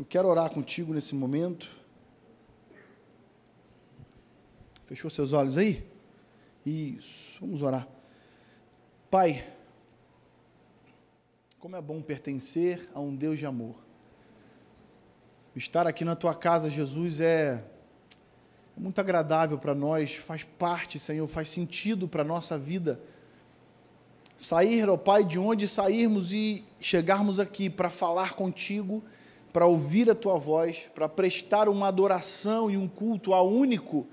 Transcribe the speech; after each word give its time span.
Eu 0.00 0.06
quero 0.06 0.28
orar 0.28 0.48
contigo 0.48 0.94
nesse 0.94 1.14
momento. 1.14 1.68
Fechou 4.86 5.10
seus 5.10 5.34
olhos 5.34 5.58
aí? 5.58 5.86
Isso, 6.64 7.36
vamos 7.38 7.60
orar. 7.60 7.86
Pai, 9.10 9.46
como 11.58 11.76
é 11.76 11.82
bom 11.82 12.00
pertencer 12.00 12.88
a 12.94 13.00
um 13.00 13.14
Deus 13.14 13.38
de 13.38 13.44
amor. 13.44 13.74
Estar 15.54 15.86
aqui 15.86 16.02
na 16.02 16.16
tua 16.16 16.34
casa, 16.34 16.70
Jesus, 16.70 17.20
é, 17.20 17.62
é 18.74 18.80
muito 18.80 18.98
agradável 19.02 19.58
para 19.58 19.74
nós, 19.74 20.14
faz 20.14 20.44
parte, 20.44 20.98
Senhor, 20.98 21.28
faz 21.28 21.50
sentido 21.50 22.08
para 22.08 22.22
a 22.22 22.26
nossa 22.26 22.58
vida. 22.58 22.98
Sair, 24.34 24.88
ó 24.88 24.96
Pai, 24.96 25.24
de 25.24 25.38
onde 25.38 25.68
sairmos 25.68 26.32
e 26.32 26.64
chegarmos 26.80 27.38
aqui 27.38 27.68
para 27.68 27.90
falar 27.90 28.32
contigo 28.32 29.04
para 29.52 29.66
ouvir 29.66 30.08
a 30.10 30.14
tua 30.14 30.38
voz, 30.38 30.90
para 30.94 31.08
prestar 31.08 31.68
uma 31.68 31.88
adoração 31.88 32.70
e 32.70 32.76
um 32.76 32.88
culto 32.88 33.34
ao 33.34 33.48
único 33.48 34.06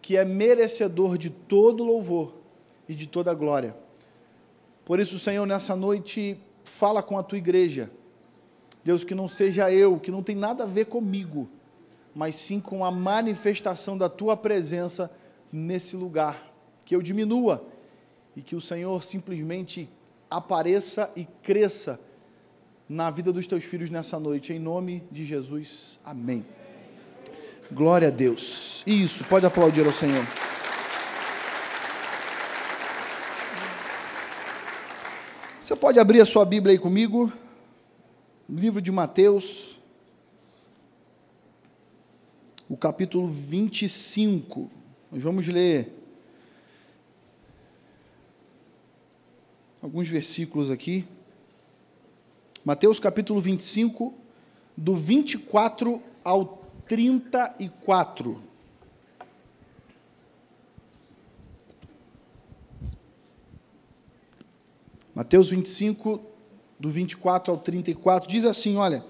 que 0.00 0.16
é 0.16 0.24
merecedor 0.24 1.18
de 1.18 1.30
todo 1.30 1.84
louvor 1.84 2.34
e 2.88 2.94
de 2.94 3.06
toda 3.06 3.34
glória. 3.34 3.76
Por 4.84 5.00
isso, 5.00 5.18
Senhor, 5.18 5.46
nessa 5.46 5.76
noite, 5.76 6.40
fala 6.64 7.02
com 7.02 7.18
a 7.18 7.22
tua 7.22 7.38
igreja. 7.38 7.90
Deus, 8.84 9.04
que 9.04 9.14
não 9.14 9.28
seja 9.28 9.70
eu, 9.70 9.98
que 9.98 10.10
não 10.10 10.22
tem 10.22 10.34
nada 10.34 10.64
a 10.64 10.66
ver 10.66 10.86
comigo, 10.86 11.48
mas 12.14 12.36
sim 12.36 12.60
com 12.60 12.84
a 12.84 12.90
manifestação 12.90 13.98
da 13.98 14.08
tua 14.08 14.36
presença 14.36 15.10
nesse 15.52 15.96
lugar. 15.96 16.48
Que 16.84 16.96
eu 16.96 17.02
diminua 17.02 17.66
e 18.34 18.40
que 18.40 18.56
o 18.56 18.60
Senhor 18.60 19.04
simplesmente 19.04 19.90
apareça 20.30 21.10
e 21.14 21.26
cresça 21.42 22.00
na 22.88 23.10
vida 23.10 23.32
dos 23.32 23.46
teus 23.46 23.64
filhos 23.64 23.90
nessa 23.90 24.18
noite, 24.18 24.52
em 24.52 24.58
nome 24.58 25.02
de 25.12 25.24
Jesus. 25.24 26.00
Amém. 26.02 26.44
Glória 27.70 28.08
a 28.08 28.10
Deus. 28.10 28.82
Isso, 28.86 29.24
pode 29.24 29.44
aplaudir 29.44 29.84
ao 29.84 29.92
Senhor. 29.92 30.24
Você 35.60 35.76
pode 35.76 36.00
abrir 36.00 36.22
a 36.22 36.26
sua 36.26 36.46
Bíblia 36.46 36.72
aí 36.72 36.78
comigo? 36.78 37.30
Livro 38.48 38.80
de 38.80 38.90
Mateus, 38.90 39.78
o 42.66 42.74
capítulo 42.74 43.28
25. 43.28 44.70
Nós 45.12 45.22
vamos 45.22 45.46
ler 45.46 45.92
alguns 49.82 50.08
versículos 50.08 50.70
aqui. 50.70 51.06
Mateus 52.68 53.00
capítulo 53.00 53.40
25, 53.40 54.12
do 54.76 54.94
24 54.94 56.02
ao 56.22 56.68
34. 56.86 58.42
Mateus 65.14 65.48
25, 65.48 66.20
do 66.78 66.90
24 66.90 67.54
ao 67.54 67.58
34, 67.58 68.28
diz 68.28 68.44
assim: 68.44 68.76
Olha, 68.76 69.02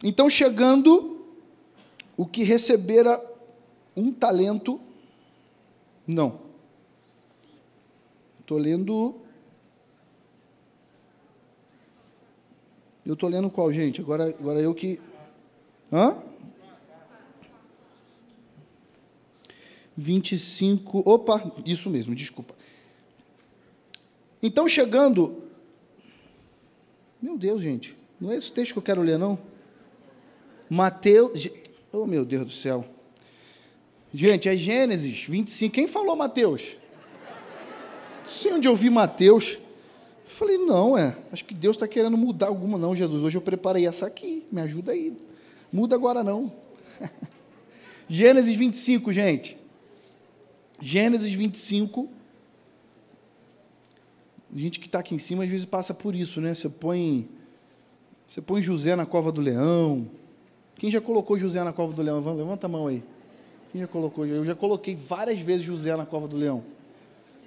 então 0.00 0.30
chegando 0.30 1.26
o 2.16 2.24
que 2.24 2.44
recebera 2.44 3.20
um 3.96 4.12
talento, 4.12 4.80
não, 6.06 6.38
estou 8.38 8.58
lendo 8.58 9.23
Eu 13.04 13.14
estou 13.14 13.28
lendo 13.28 13.50
qual, 13.50 13.72
gente? 13.72 14.00
Agora, 14.00 14.28
agora 14.28 14.60
eu 14.60 14.74
que. 14.74 14.98
Hã? 15.92 16.16
25. 19.96 21.02
Opa, 21.08 21.52
isso 21.64 21.90
mesmo, 21.90 22.14
desculpa. 22.14 22.54
Então, 24.42 24.68
chegando. 24.68 25.44
Meu 27.20 27.38
Deus, 27.38 27.62
gente. 27.62 27.96
Não 28.20 28.32
é 28.32 28.36
esse 28.36 28.52
texto 28.52 28.72
que 28.72 28.78
eu 28.78 28.82
quero 28.82 29.02
ler, 29.02 29.18
não? 29.18 29.38
Mateus. 30.68 31.48
Oh, 31.92 32.06
meu 32.06 32.24
Deus 32.24 32.44
do 32.44 32.50
céu. 32.50 32.84
Gente, 34.12 34.48
é 34.48 34.56
Gênesis 34.56 35.24
25. 35.24 35.74
Quem 35.74 35.86
falou 35.86 36.16
Mateus? 36.16 36.76
Não 38.22 38.30
sei 38.30 38.52
onde 38.52 38.66
eu 38.66 38.74
vi 38.74 38.88
Mateus. 38.88 39.58
Eu 40.24 40.30
falei, 40.30 40.56
não, 40.56 40.96
é, 40.96 41.16
acho 41.30 41.44
que 41.44 41.54
Deus 41.54 41.76
está 41.76 41.86
querendo 41.86 42.16
mudar 42.16 42.46
alguma, 42.46 42.78
não, 42.78 42.96
Jesus. 42.96 43.22
Hoje 43.22 43.36
eu 43.36 43.42
preparei 43.42 43.86
essa 43.86 44.06
aqui, 44.06 44.46
me 44.50 44.60
ajuda 44.60 44.92
aí. 44.92 45.12
Muda 45.72 45.94
agora 45.94 46.24
não. 46.24 46.52
Gênesis 48.08 48.54
25, 48.54 49.12
gente. 49.12 49.56
Gênesis 50.80 51.32
25. 51.32 52.08
Gente 54.54 54.78
que 54.78 54.86
está 54.86 55.00
aqui 55.00 55.14
em 55.14 55.18
cima 55.18 55.44
às 55.44 55.50
vezes 55.50 55.66
passa 55.66 55.92
por 55.92 56.14
isso, 56.14 56.40
né? 56.40 56.54
Você 56.54 56.68
põe, 56.68 57.28
você 58.26 58.40
põe 58.40 58.62
José 58.62 58.94
na 58.94 59.04
cova 59.04 59.30
do 59.32 59.40
leão. 59.40 60.08
Quem 60.76 60.90
já 60.90 61.00
colocou 61.00 61.38
José 61.38 61.62
na 61.62 61.72
cova 61.72 61.92
do 61.92 62.02
leão? 62.02 62.20
Levanta 62.20 62.66
a 62.66 62.68
mão 62.68 62.86
aí. 62.86 63.02
Quem 63.72 63.80
já 63.80 63.88
colocou? 63.88 64.24
Eu 64.24 64.44
já 64.44 64.54
coloquei 64.54 64.94
várias 64.94 65.40
vezes 65.40 65.66
José 65.66 65.94
na 65.96 66.06
cova 66.06 66.28
do 66.28 66.36
leão. 66.36 66.64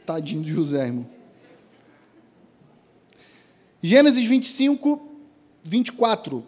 Tadinho 0.05 0.43
de 0.43 0.51
José, 0.51 0.85
irmão. 0.85 1.16
Gênesis 3.81 4.25
25, 4.25 4.99
24. 5.61 6.43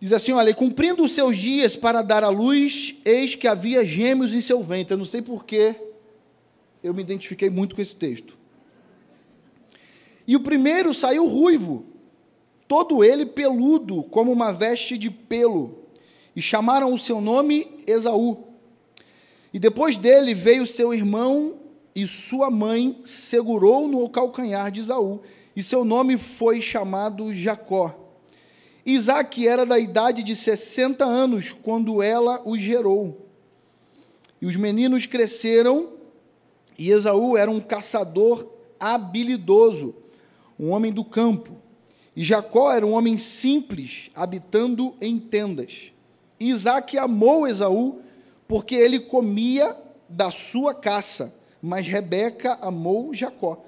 Diz 0.00 0.12
assim: 0.12 0.32
Olha, 0.32 0.54
cumprindo 0.54 1.04
os 1.04 1.12
seus 1.12 1.36
dias 1.36 1.76
para 1.76 2.02
dar 2.02 2.24
à 2.24 2.28
luz, 2.28 2.94
eis 3.04 3.34
que 3.34 3.46
havia 3.46 3.84
gêmeos 3.84 4.34
em 4.34 4.40
seu 4.40 4.62
ventre. 4.62 4.94
Eu 4.94 4.98
não 4.98 5.04
sei 5.04 5.20
porquê, 5.20 5.76
eu 6.82 6.94
me 6.94 7.02
identifiquei 7.02 7.50
muito 7.50 7.74
com 7.74 7.82
esse 7.82 7.94
texto. 7.94 8.36
E 10.26 10.34
o 10.34 10.40
primeiro 10.40 10.92
saiu 10.92 11.26
ruivo, 11.26 11.84
todo 12.66 13.04
ele 13.04 13.26
peludo, 13.26 14.02
como 14.04 14.32
uma 14.32 14.52
veste 14.52 14.98
de 14.98 15.10
pelo, 15.10 15.84
e 16.34 16.42
chamaram 16.42 16.92
o 16.92 16.98
seu 16.98 17.20
nome 17.20 17.82
Esaú. 17.86 18.44
E 19.52 19.58
depois 19.58 19.96
dele 19.96 20.34
veio 20.34 20.66
seu 20.66 20.92
irmão, 20.92 21.58
e 21.94 22.06
sua 22.06 22.50
mãe 22.50 23.00
segurou 23.04 23.86
no 23.86 24.08
calcanhar 24.08 24.70
de 24.70 24.80
Esaú 24.80 25.22
e 25.56 25.62
seu 25.62 25.86
nome 25.86 26.18
foi 26.18 26.60
chamado 26.60 27.32
Jacó. 27.32 27.98
Isaac 28.84 29.48
era 29.48 29.64
da 29.64 29.78
idade 29.78 30.22
de 30.22 30.36
60 30.36 31.02
anos 31.02 31.52
quando 31.52 32.02
ela 32.02 32.42
o 32.44 32.58
gerou. 32.58 33.26
E 34.40 34.44
os 34.44 34.54
meninos 34.54 35.06
cresceram, 35.06 35.94
e 36.78 36.90
Esaú 36.90 37.38
era 37.38 37.50
um 37.50 37.58
caçador 37.58 38.46
habilidoso, 38.78 39.94
um 40.60 40.70
homem 40.70 40.92
do 40.92 41.02
campo. 41.02 41.56
E 42.14 42.22
Jacó 42.22 42.70
era 42.70 42.86
um 42.86 42.92
homem 42.92 43.16
simples, 43.16 44.10
habitando 44.14 44.94
em 45.00 45.18
tendas. 45.18 45.90
E 46.38 46.50
Isaac 46.50 46.98
amou 46.98 47.48
Esaú, 47.48 48.02
porque 48.46 48.74
ele 48.74 49.00
comia 49.00 49.74
da 50.06 50.30
sua 50.30 50.74
caça, 50.74 51.34
mas 51.62 51.86
Rebeca 51.86 52.58
amou 52.60 53.12
Jacó. 53.14 53.65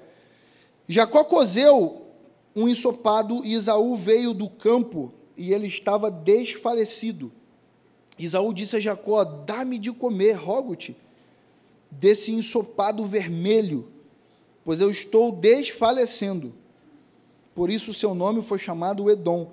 Jacó 0.91 1.23
cozeu 1.23 2.01
um 2.55 2.67
ensopado 2.67 3.45
e 3.45 3.53
Isaú 3.53 3.95
veio 3.95 4.33
do 4.33 4.49
campo 4.49 5.13
e 5.37 5.53
ele 5.53 5.67
estava 5.67 6.09
desfalecido. 6.09 7.31
Isaú 8.17 8.51
disse 8.51 8.75
a 8.75 8.79
Jacó: 8.79 9.23
Dá-me 9.23 9.77
de 9.77 9.91
comer, 9.91 10.33
rogo-te, 10.33 10.97
desse 11.91 12.31
ensopado 12.31 13.05
vermelho, 13.05 13.87
pois 14.65 14.81
eu 14.81 14.89
estou 14.89 15.31
desfalecendo. 15.31 16.55
Por 17.53 17.69
isso 17.69 17.93
seu 17.93 18.15
nome 18.15 18.41
foi 18.41 18.57
chamado 18.57 19.11
Edom. 19.11 19.51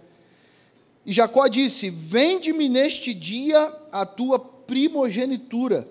E 1.05 1.13
Jacó 1.13 1.49
disse: 1.49 1.91
Vende-me 1.91 2.67
neste 2.67 3.13
dia 3.13 3.73
a 3.93 4.07
tua 4.07 4.39
primogenitura. 4.39 5.87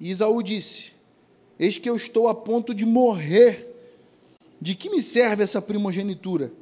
E 0.00 0.10
Isaú 0.10 0.42
disse: 0.42 0.91
Eis 1.62 1.78
que 1.78 1.88
eu 1.88 1.94
estou 1.94 2.26
a 2.26 2.34
ponto 2.34 2.74
de 2.74 2.84
morrer. 2.84 3.72
De 4.60 4.74
que 4.74 4.90
me 4.90 5.00
serve 5.00 5.44
essa 5.44 5.62
primogenitura? 5.62 6.52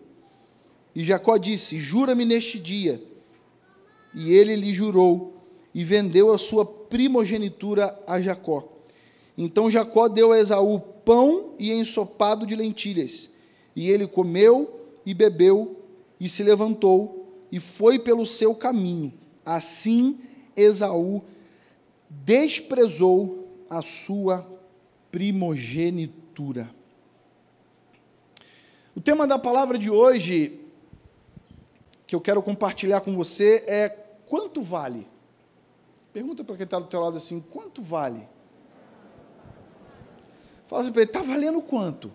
E 0.94 1.02
Jacó 1.02 1.38
disse: 1.38 1.78
Jura-me 1.78 2.26
neste 2.26 2.58
dia. 2.58 3.02
E 4.14 4.30
ele 4.30 4.54
lhe 4.54 4.74
jurou 4.74 5.32
e 5.74 5.82
vendeu 5.84 6.30
a 6.30 6.36
sua 6.36 6.66
primogenitura 6.66 7.98
a 8.06 8.20
Jacó. 8.20 8.68
Então 9.38 9.70
Jacó 9.70 10.06
deu 10.06 10.32
a 10.32 10.38
Esaú 10.38 10.78
pão 10.78 11.54
e 11.58 11.72
ensopado 11.72 12.44
de 12.44 12.54
lentilhas. 12.54 13.30
E 13.74 13.88
ele 13.88 14.06
comeu 14.06 14.82
e 15.06 15.14
bebeu 15.14 15.80
e 16.20 16.28
se 16.28 16.42
levantou 16.42 17.42
e 17.50 17.58
foi 17.58 17.98
pelo 17.98 18.26
seu 18.26 18.54
caminho. 18.54 19.14
Assim 19.46 20.18
Esaú 20.54 21.22
desprezou 22.10 23.48
a 23.70 23.80
sua 23.80 24.59
primogenitura. 25.10 26.70
O 28.94 29.00
tema 29.00 29.26
da 29.26 29.38
palavra 29.38 29.78
de 29.78 29.90
hoje 29.90 30.60
que 32.06 32.14
eu 32.14 32.20
quero 32.20 32.42
compartilhar 32.42 33.00
com 33.00 33.14
você 33.14 33.64
é 33.66 33.88
quanto 34.26 34.62
vale? 34.62 35.06
Pergunta 36.12 36.42
para 36.42 36.56
quem 36.56 36.64
está 36.64 36.78
do 36.78 36.86
teu 36.86 37.00
lado 37.00 37.16
assim, 37.16 37.40
quanto 37.40 37.80
vale? 37.80 38.28
Fala 40.66 40.82
assim 40.82 40.92
para 40.92 41.02
ele, 41.02 41.10
está 41.10 41.22
valendo 41.22 41.62
quanto? 41.62 42.12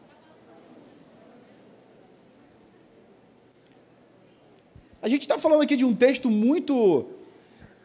A 5.02 5.08
gente 5.08 5.22
está 5.22 5.38
falando 5.38 5.62
aqui 5.62 5.76
de 5.76 5.86
um 5.86 5.96
texto 5.96 6.30
muito, 6.30 7.08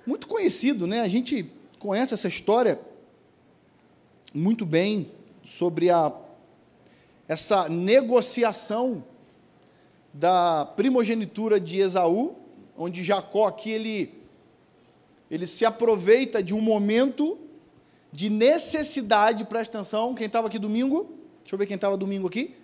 muito 0.06 0.26
conhecido, 0.26 0.86
né? 0.86 1.00
A 1.00 1.08
gente 1.08 1.52
conhece 1.78 2.14
essa 2.14 2.28
história 2.28 2.80
muito 4.32 4.64
bem 4.64 5.10
sobre 5.44 5.90
a, 5.90 6.12
essa 7.26 7.68
negociação 7.68 9.04
da 10.12 10.64
primogenitura 10.64 11.60
de 11.60 11.78
Esaú, 11.78 12.36
onde 12.76 13.04
Jacó 13.04 13.46
aqui 13.46 13.70
ele, 13.70 14.14
ele 15.30 15.46
se 15.46 15.64
aproveita 15.64 16.42
de 16.42 16.54
um 16.54 16.60
momento 16.60 17.38
de 18.12 18.28
necessidade, 18.28 19.44
presta 19.44 19.78
atenção, 19.78 20.14
quem 20.14 20.26
estava 20.26 20.48
aqui 20.48 20.58
domingo, 20.58 21.14
deixa 21.42 21.54
eu 21.54 21.58
ver 21.58 21.66
quem 21.66 21.76
estava 21.76 21.96
domingo 21.96 22.26
aqui, 22.26 22.56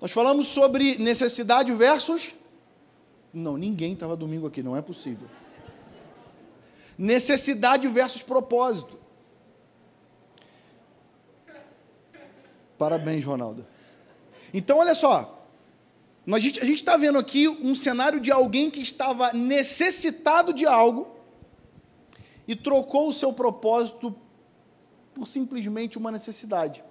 nós 0.00 0.12
falamos 0.12 0.46
sobre 0.46 0.96
necessidade 0.96 1.72
versus, 1.72 2.34
não, 3.32 3.56
ninguém 3.56 3.92
estava 3.92 4.16
domingo 4.16 4.46
aqui, 4.46 4.62
não 4.62 4.76
é 4.76 4.82
possível, 4.82 5.28
necessidade 6.96 7.86
versus 7.86 8.22
propósito, 8.22 8.98
parabéns 12.78 13.24
Ronaldo, 13.24 13.66
então 14.54 14.78
olha 14.78 14.94
só, 14.94 15.38
a 16.30 16.38
gente 16.38 16.72
está 16.74 16.96
vendo 16.96 17.18
aqui 17.18 17.48
um 17.48 17.74
cenário 17.74 18.20
de 18.20 18.30
alguém 18.30 18.70
que 18.70 18.80
estava 18.80 19.32
necessitado 19.32 20.52
de 20.52 20.66
algo 20.66 21.08
e 22.46 22.54
trocou 22.54 23.08
o 23.08 23.12
seu 23.12 23.32
propósito 23.32 24.14
por 25.14 25.26
simplesmente 25.26 25.96
uma 25.96 26.12
necessidade. 26.12 26.84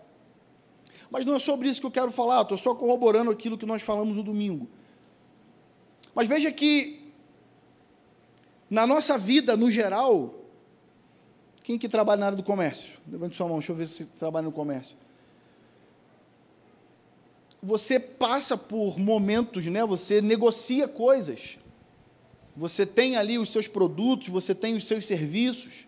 Mas 1.10 1.26
não 1.26 1.36
é 1.36 1.40
sobre 1.40 1.70
isso 1.70 1.80
que 1.80 1.88
eu 1.88 1.92
quero 1.92 2.12
falar, 2.12 2.42
estou 2.42 2.58
só 2.58 2.76
corroborando 2.76 3.32
aquilo 3.32 3.58
que 3.58 3.66
nós 3.66 3.82
falamos 3.82 4.18
no 4.18 4.24
domingo. 4.24 4.68
Mas 6.14 6.28
veja 6.28 6.52
que, 6.52 7.12
na 8.70 8.86
nossa 8.86 9.18
vida, 9.18 9.56
no 9.56 9.70
geral, 9.70 10.34
quem 11.64 11.78
que 11.78 11.88
trabalha 11.88 12.20
na 12.20 12.26
área 12.28 12.36
do 12.36 12.44
comércio? 12.44 13.00
Levante 13.08 13.38
sua 13.38 13.48
mão, 13.48 13.60
deixa 13.60 13.72
eu 13.72 13.76
ver 13.76 13.88
se 13.88 14.06
trabalha 14.06 14.46
no 14.46 14.52
comércio 14.52 14.96
você 17.68 18.00
passa 18.00 18.56
por 18.56 18.98
momentos, 18.98 19.66
né? 19.66 19.86
Você 19.86 20.22
negocia 20.22 20.88
coisas. 20.88 21.58
Você 22.56 22.86
tem 22.86 23.18
ali 23.18 23.38
os 23.38 23.50
seus 23.50 23.68
produtos, 23.68 24.30
você 24.30 24.56
tem 24.56 24.74
os 24.74 24.86
seus 24.86 25.06
serviços. 25.06 25.86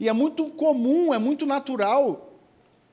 E 0.00 0.08
é 0.08 0.12
muito 0.14 0.46
comum, 0.46 1.12
é 1.12 1.18
muito 1.18 1.44
natural 1.44 2.32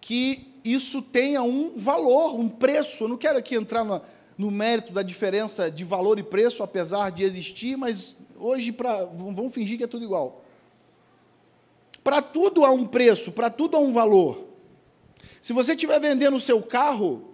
que 0.02 0.54
isso 0.66 1.02
tenha 1.02 1.42
um 1.44 1.72
valor, 1.78 2.38
um 2.38 2.50
preço. 2.50 3.06
Eu 3.06 3.08
não 3.08 3.16
quero 3.16 3.40
aqui 3.40 3.56
entrar 3.56 3.86
no, 3.86 4.02
no 4.38 4.52
mérito 4.52 4.92
da 4.92 5.02
diferença 5.02 5.72
de 5.72 5.86
valor 5.86 6.20
e 6.20 6.24
preço, 6.24 6.64
apesar 6.64 7.10
de 7.10 7.24
existir, 7.24 7.78
mas 7.78 8.18
hoje 8.38 8.74
pra, 8.74 9.06
vamos 9.06 9.54
fingir 9.54 9.78
que 9.78 9.86
é 9.86 9.88
tudo 9.88 10.04
igual. 10.04 10.44
Para 12.04 12.22
tudo 12.22 12.66
há 12.66 12.72
um 12.72 12.86
preço, 12.86 13.32
para 13.32 13.50
tudo 13.50 13.78
há 13.78 13.80
um 13.80 13.94
valor. 13.94 14.46
Se 15.42 15.54
você 15.54 15.72
estiver 15.72 16.02
vendendo 16.02 16.36
o 16.36 16.40
seu 16.40 16.62
carro, 16.62 17.32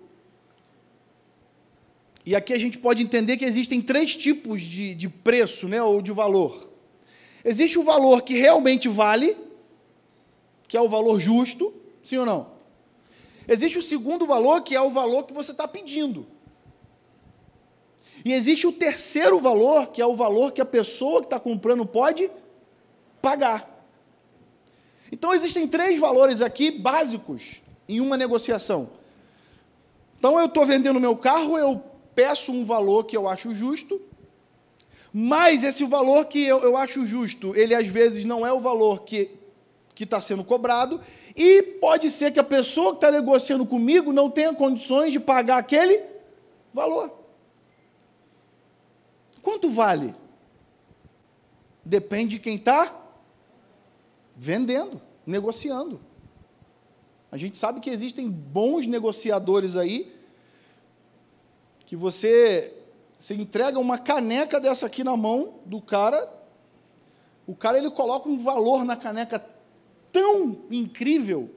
e 2.27 2.35
aqui 2.35 2.51
a 2.53 2.59
gente 2.59 2.77
pode 2.77 3.01
entender 3.01 3.37
que 3.37 3.45
existem 3.45 3.81
três 3.81 4.13
tipos 4.13 4.61
de, 4.61 4.93
de 4.93 5.07
preço, 5.07 5.65
né, 5.65 5.81
ou 5.81 6.01
de 6.01 6.11
valor. 6.11 6.69
Existe 7.41 7.79
o 7.79 7.83
valor 7.83 8.21
que 8.21 8.33
realmente 8.33 8.89
vale, 8.89 9.37
que 10.67 10.75
é 10.75 10.81
o 10.81 10.89
valor 10.89 11.21
justo, 11.21 11.73
sim 12.03 12.17
ou 12.17 12.25
não? 12.25 12.51
Existe 13.47 13.79
o 13.79 13.81
segundo 13.81 14.25
valor, 14.25 14.61
que 14.61 14.75
é 14.75 14.81
o 14.81 14.89
valor 14.89 15.23
que 15.23 15.31
você 15.31 15.53
está 15.53 15.65
pedindo. 15.69 16.27
E 18.25 18.33
existe 18.33 18.67
o 18.67 18.73
terceiro 18.73 19.39
valor, 19.39 19.87
que 19.87 20.01
é 20.01 20.05
o 20.05 20.17
valor 20.17 20.51
que 20.51 20.59
a 20.59 20.65
pessoa 20.65 21.21
que 21.21 21.27
está 21.27 21.39
comprando 21.39 21.85
pode 21.85 22.29
pagar. 23.21 23.87
Então 25.09 25.33
existem 25.33 25.65
três 25.65 25.97
valores 25.97 26.41
aqui 26.41 26.71
básicos 26.71 27.61
em 27.87 28.01
uma 28.01 28.17
negociação. 28.17 28.89
Então 30.19 30.37
eu 30.37 30.47
estou 30.47 30.65
vendendo 30.65 30.99
meu 30.99 31.15
carro, 31.15 31.57
eu 31.57 31.81
peço 32.17 32.51
um 32.51 32.65
valor 32.65 33.03
que 33.03 33.15
eu 33.15 33.27
acho 33.27 33.53
justo, 33.53 34.01
mas 35.13 35.63
esse 35.63 35.85
valor 35.85 36.25
que 36.25 36.43
eu, 36.43 36.63
eu 36.63 36.75
acho 36.75 37.05
justo, 37.05 37.55
ele 37.55 37.75
às 37.75 37.85
vezes 37.85 38.25
não 38.25 38.43
é 38.43 38.51
o 38.51 38.59
valor 38.59 39.03
que 39.03 39.29
está 39.99 40.19
sendo 40.19 40.43
cobrado, 40.43 40.99
e 41.35 41.61
pode 41.61 42.09
ser 42.09 42.33
que 42.33 42.39
a 42.39 42.43
pessoa 42.43 42.93
que 42.93 42.97
está 42.97 43.11
negociando 43.11 43.67
comigo 43.67 44.11
não 44.11 44.31
tenha 44.31 44.51
condições 44.51 45.13
de 45.13 45.19
pagar 45.19 45.59
aquele 45.59 46.01
valor. 46.73 47.11
Quanto 49.39 49.69
vale? 49.69 50.15
Depende 51.85 52.37
de 52.37 52.39
quem 52.39 52.55
está 52.55 52.99
vendendo, 54.35 54.99
negociando. 55.23 56.01
A 57.31 57.37
gente 57.37 57.59
sabe 57.59 57.79
que 57.79 57.91
existem 57.91 58.27
bons 58.27 58.87
negociadores 58.87 59.75
aí 59.75 60.16
que 61.87 61.95
você 61.95 62.73
se 63.17 63.33
entrega 63.33 63.79
uma 63.79 63.97
caneca 63.97 64.59
dessa 64.59 64.85
aqui 64.85 65.03
na 65.03 65.17
mão 65.17 65.55
do 65.65 65.81
cara, 65.81 66.31
o 67.47 67.55
cara 67.55 67.77
ele 67.77 67.89
coloca 67.89 68.29
um 68.29 68.37
valor 68.37 68.83
na 68.85 68.95
caneca 68.95 69.43
tão 70.11 70.65
incrível 70.69 71.49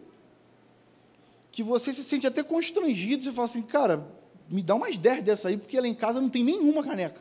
que 1.50 1.64
você 1.64 1.92
se 1.92 2.04
sente 2.04 2.28
até 2.28 2.44
constrangido, 2.44 3.24
você 3.24 3.32
fala 3.32 3.46
assim, 3.46 3.60
cara, 3.60 4.06
me 4.48 4.62
dá 4.62 4.76
umas 4.76 4.96
10 4.96 5.22
dessa 5.24 5.48
aí, 5.48 5.56
porque 5.56 5.80
lá 5.80 5.88
em 5.88 5.94
casa 5.94 6.20
não 6.20 6.30
tem 6.30 6.44
nenhuma 6.44 6.84
caneca. 6.84 7.20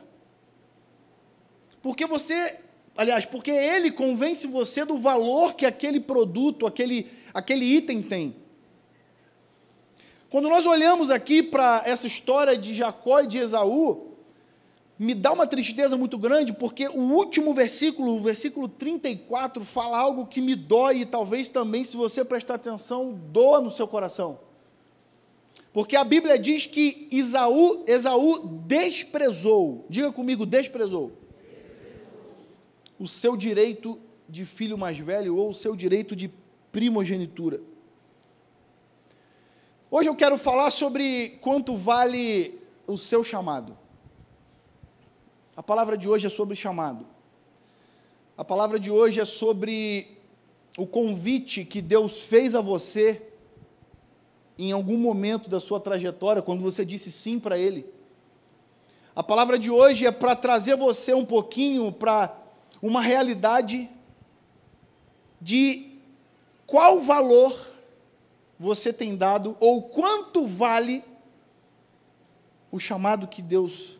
Porque 1.82 2.06
você, 2.06 2.60
aliás, 2.96 3.26
porque 3.26 3.50
ele 3.50 3.90
convence 3.90 4.46
você 4.46 4.84
do 4.84 4.98
valor 4.98 5.54
que 5.54 5.66
aquele 5.66 5.98
produto, 5.98 6.64
aquele, 6.64 7.10
aquele 7.34 7.64
item 7.64 8.02
tem. 8.02 8.36
Quando 10.30 10.48
nós 10.48 10.64
olhamos 10.64 11.10
aqui 11.10 11.42
para 11.42 11.82
essa 11.84 12.06
história 12.06 12.56
de 12.56 12.72
Jacó 12.72 13.20
e 13.20 13.26
de 13.26 13.38
Esaú, 13.38 14.14
me 14.96 15.12
dá 15.12 15.32
uma 15.32 15.44
tristeza 15.44 15.96
muito 15.96 16.16
grande, 16.16 16.52
porque 16.52 16.86
o 16.86 17.00
último 17.00 17.52
versículo, 17.52 18.14
o 18.14 18.20
versículo 18.20 18.68
34, 18.68 19.64
fala 19.64 19.98
algo 19.98 20.26
que 20.26 20.40
me 20.40 20.54
dói 20.54 20.98
e 20.98 21.06
talvez 21.06 21.48
também, 21.48 21.82
se 21.82 21.96
você 21.96 22.24
prestar 22.24 22.54
atenção, 22.54 23.18
doa 23.32 23.60
no 23.60 23.72
seu 23.72 23.88
coração. 23.88 24.38
Porque 25.72 25.96
a 25.96 26.04
Bíblia 26.04 26.38
diz 26.38 26.64
que 26.64 27.08
Esaú, 27.10 27.82
Esaú 27.88 28.46
desprezou, 28.66 29.84
diga 29.88 30.12
comigo, 30.12 30.46
desprezou, 30.46 31.10
o 33.00 33.08
seu 33.08 33.36
direito 33.36 33.98
de 34.28 34.44
filho 34.44 34.78
mais 34.78 34.96
velho 34.96 35.36
ou 35.36 35.48
o 35.48 35.54
seu 35.54 35.74
direito 35.74 36.14
de 36.14 36.30
primogenitura. 36.70 37.60
Hoje 39.92 40.08
eu 40.08 40.14
quero 40.14 40.38
falar 40.38 40.70
sobre 40.70 41.30
quanto 41.40 41.76
vale 41.76 42.62
o 42.86 42.96
seu 42.96 43.24
chamado. 43.24 43.76
A 45.56 45.64
palavra 45.64 45.98
de 45.98 46.08
hoje 46.08 46.28
é 46.28 46.30
sobre 46.30 46.54
chamado. 46.54 47.04
A 48.38 48.44
palavra 48.44 48.78
de 48.78 48.88
hoje 48.88 49.18
é 49.20 49.24
sobre 49.24 50.16
o 50.78 50.86
convite 50.86 51.64
que 51.64 51.82
Deus 51.82 52.20
fez 52.20 52.54
a 52.54 52.60
você 52.60 53.20
em 54.56 54.70
algum 54.70 54.96
momento 54.96 55.50
da 55.50 55.58
sua 55.58 55.80
trajetória, 55.80 56.40
quando 56.40 56.62
você 56.62 56.84
disse 56.84 57.10
sim 57.10 57.40
para 57.40 57.58
Ele. 57.58 57.84
A 59.16 59.24
palavra 59.24 59.58
de 59.58 59.72
hoje 59.72 60.06
é 60.06 60.12
para 60.12 60.36
trazer 60.36 60.76
você 60.76 61.12
um 61.12 61.24
pouquinho 61.24 61.90
para 61.90 62.38
uma 62.80 63.02
realidade 63.02 63.90
de 65.40 65.98
qual 66.64 67.00
valor 67.00 67.69
você 68.60 68.92
tem 68.92 69.16
dado 69.16 69.56
ou 69.58 69.84
quanto 69.84 70.46
vale 70.46 71.02
o 72.70 72.78
chamado 72.78 73.26
que 73.26 73.40
Deus 73.40 73.98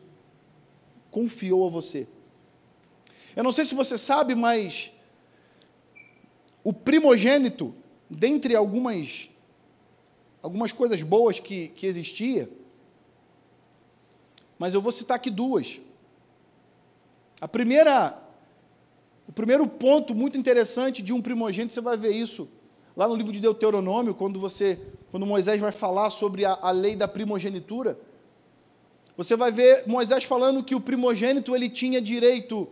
confiou 1.10 1.66
a 1.66 1.70
você. 1.70 2.06
Eu 3.34 3.42
não 3.42 3.52
sei 3.52 3.64
se 3.64 3.74
você 3.74 3.96
sabe, 3.96 4.34
mas 4.34 4.92
o 6.62 6.74
primogênito, 6.74 7.74
dentre 8.08 8.54
algumas 8.54 9.30
algumas 10.42 10.72
coisas 10.72 11.02
boas 11.02 11.40
que, 11.40 11.68
que 11.68 11.86
existia, 11.86 12.50
mas 14.58 14.74
eu 14.74 14.82
vou 14.82 14.92
citar 14.92 15.16
aqui 15.16 15.30
duas. 15.30 15.80
A 17.40 17.48
primeira, 17.48 18.22
o 19.26 19.32
primeiro 19.32 19.66
ponto 19.66 20.14
muito 20.14 20.36
interessante 20.36 21.02
de 21.02 21.14
um 21.14 21.22
primogênito, 21.22 21.72
você 21.72 21.80
vai 21.80 21.96
ver 21.96 22.12
isso 22.12 22.46
Lá 23.00 23.08
no 23.08 23.14
livro 23.14 23.32
de 23.32 23.40
Deuteronômio, 23.40 24.14
quando 24.14 24.38
você, 24.38 24.78
quando 25.10 25.24
Moisés 25.24 25.58
vai 25.58 25.72
falar 25.72 26.10
sobre 26.10 26.44
a, 26.44 26.52
a 26.60 26.70
lei 26.70 26.94
da 26.94 27.08
primogenitura, 27.08 27.98
Você 29.16 29.36
vai 29.36 29.50
ver 29.50 29.84
Moisés 29.86 30.24
falando 30.24 30.62
que 30.62 30.74
o 30.74 30.80
primogênito 30.82 31.56
ele 31.56 31.70
tinha 31.70 31.98
direito 31.98 32.68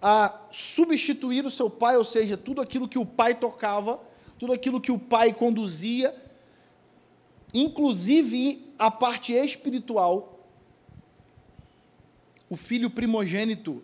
a 0.00 0.32
substituir 0.52 1.44
o 1.44 1.50
seu 1.50 1.68
pai, 1.68 1.96
ou 1.96 2.04
seja, 2.04 2.36
tudo 2.36 2.60
aquilo 2.60 2.86
que 2.86 3.00
o 3.00 3.04
pai 3.04 3.34
tocava, 3.34 4.00
tudo 4.38 4.52
aquilo 4.52 4.80
que 4.80 4.92
o 4.92 4.98
pai 4.98 5.32
conduzia, 5.32 6.14
inclusive 7.52 8.72
a 8.78 8.92
parte 8.92 9.32
espiritual. 9.32 10.38
O 12.48 12.54
filho 12.54 12.90
primogênito, 12.90 13.82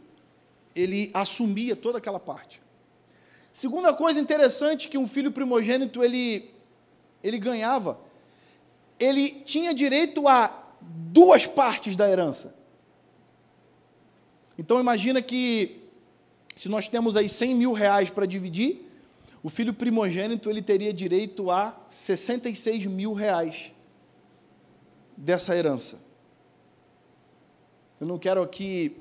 ele 0.72 1.10
assumia 1.12 1.74
toda 1.74 1.98
aquela 1.98 2.20
parte. 2.20 2.62
Segunda 3.52 3.92
coisa 3.92 4.20
interessante 4.20 4.88
que 4.88 4.98
um 4.98 5.08
filho 5.08 5.32
primogênito 5.32 6.02
ele, 6.02 6.50
ele 7.22 7.38
ganhava, 7.38 7.98
ele 8.98 9.30
tinha 9.44 9.74
direito 9.74 10.28
a 10.28 10.56
duas 10.80 11.46
partes 11.46 11.96
da 11.96 12.08
herança. 12.08 12.54
Então 14.56 14.78
imagina 14.78 15.20
que 15.20 15.80
se 16.54 16.68
nós 16.68 16.86
temos 16.86 17.16
aí 17.16 17.28
100 17.28 17.54
mil 17.54 17.72
reais 17.72 18.10
para 18.10 18.26
dividir, 18.26 18.86
o 19.42 19.48
filho 19.48 19.72
primogênito 19.72 20.50
ele 20.50 20.60
teria 20.60 20.92
direito 20.92 21.50
a 21.50 21.74
66 21.88 22.86
mil 22.86 23.14
reais 23.14 23.72
dessa 25.16 25.56
herança. 25.56 25.98
Eu 27.98 28.06
não 28.06 28.18
quero 28.18 28.42
aqui 28.42 28.96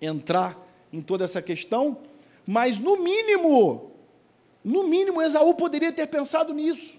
entrar 0.00 0.58
em 0.92 1.00
toda 1.00 1.24
essa 1.24 1.40
questão, 1.40 1.98
mas 2.46 2.78
no 2.78 2.96
mínimo, 2.96 3.92
no 4.64 4.84
mínimo 4.84 5.22
Esaú 5.22 5.54
poderia 5.54 5.92
ter 5.92 6.06
pensado 6.06 6.52
nisso. 6.52 6.98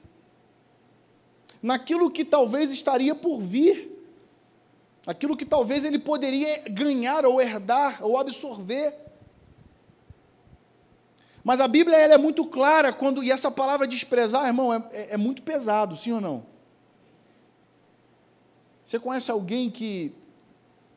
Naquilo 1.61 2.09
que 2.09 2.25
talvez 2.25 2.71
estaria 2.71 3.13
por 3.13 3.39
vir, 3.39 3.91
aquilo 5.05 5.37
que 5.37 5.45
talvez 5.45 5.85
ele 5.85 5.99
poderia 5.99 6.63
ganhar 6.69 7.25
ou 7.25 7.41
herdar 7.41 8.03
ou 8.03 8.17
absorver 8.17 9.01
mas 11.43 11.59
a 11.59 11.67
Bíblia 11.67 11.97
ela 11.97 12.13
é 12.13 12.17
muito 12.17 12.45
clara 12.45 12.93
quando 12.93 13.23
e 13.23 13.31
essa 13.31 13.49
palavra 13.49 13.87
desprezar, 13.87 14.45
irmão, 14.45 14.73
é, 14.73 14.83
é, 14.91 15.07
é 15.11 15.17
muito 15.17 15.41
pesado, 15.41 15.95
sim 15.95 16.11
ou 16.11 16.21
não? 16.21 16.45
Você 18.85 18.99
conhece 18.99 19.31
alguém 19.31 19.69
que, 19.69 20.13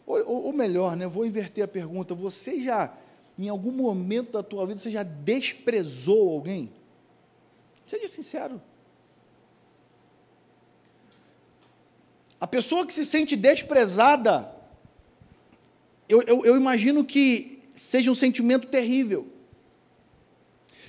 ou, 0.04 0.46
ou 0.46 0.52
melhor, 0.52 0.96
né? 0.96 1.06
Vou 1.06 1.24
inverter 1.24 1.64
a 1.64 1.68
pergunta. 1.68 2.14
Você 2.14 2.60
já, 2.60 2.92
em 3.38 3.48
algum 3.48 3.72
momento 3.72 4.32
da 4.32 4.42
tua 4.42 4.66
vida, 4.66 4.78
você 4.78 4.90
já 4.90 5.02
desprezou 5.02 6.30
alguém? 6.30 6.70
Seja 7.86 8.06
sincero. 8.06 8.62
A 12.40 12.46
pessoa 12.46 12.86
que 12.86 12.92
se 12.92 13.04
sente 13.04 13.36
desprezada, 13.36 14.54
eu, 16.08 16.22
eu, 16.22 16.44
eu 16.44 16.56
imagino 16.56 17.04
que 17.04 17.62
seja 17.74 18.10
um 18.10 18.14
sentimento 18.14 18.68
terrível. 18.68 19.26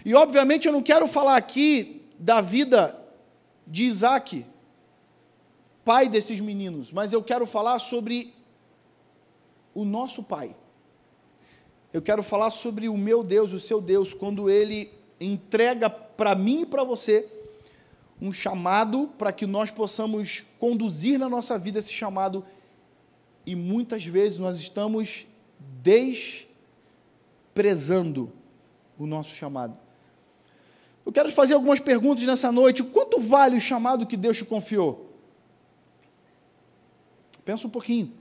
E 0.04 0.14
obviamente 0.14 0.68
eu 0.68 0.74
não 0.74 0.84
quero 0.84 1.08
falar 1.08 1.36
aqui 1.36 2.04
da 2.20 2.42
vida 2.42 3.00
de 3.66 3.86
Isaac, 3.86 4.46
pai 5.84 6.08
desses 6.08 6.40
meninos, 6.40 6.92
mas 6.92 7.12
eu 7.12 7.24
quero 7.24 7.48
falar 7.48 7.80
sobre 7.80 8.34
o 9.74 9.84
nosso 9.84 10.22
pai. 10.22 10.56
Eu 11.96 12.02
quero 12.02 12.22
falar 12.22 12.50
sobre 12.50 12.90
o 12.90 12.98
meu 12.98 13.24
Deus, 13.24 13.54
o 13.54 13.60
seu 13.60 13.80
Deus, 13.80 14.14
quando 14.14 14.50
ele 14.50 14.92
entrega 15.18 15.90
para 15.90 16.36
mim 16.36 16.64
e 16.64 16.66
para 16.66 16.84
você 16.84 17.25
um 18.22 18.34
chamado 18.34 19.08
para 19.18 19.32
que 19.32 19.46
nós 19.46 19.72
possamos 19.72 20.44
conduzir 20.60 21.18
na 21.18 21.30
nossa 21.30 21.58
vida 21.58 21.80
esse 21.80 21.94
chamado 21.94 22.46
e 23.46 23.56
muitas 23.56 24.04
vezes 24.04 24.40
nós 24.40 24.60
estamos 24.60 25.25
desprezando 25.82 28.30
o 29.00 29.08
nosso 29.08 29.34
chamado. 29.34 29.78
Eu 31.06 31.14
quero 31.14 31.32
fazer 31.32 31.54
algumas 31.54 31.80
perguntas 31.80 32.25
nessa 32.25 32.52
noite. 32.52 32.84
Quanto 32.84 33.22
vale 33.22 33.56
o 33.56 33.62
chamado 33.62 34.06
que 34.06 34.18
Deus 34.18 34.36
te 34.36 34.44
confiou? 34.44 35.14
Pensa 37.46 37.66
um 37.66 37.70
pouquinho. 37.70 38.12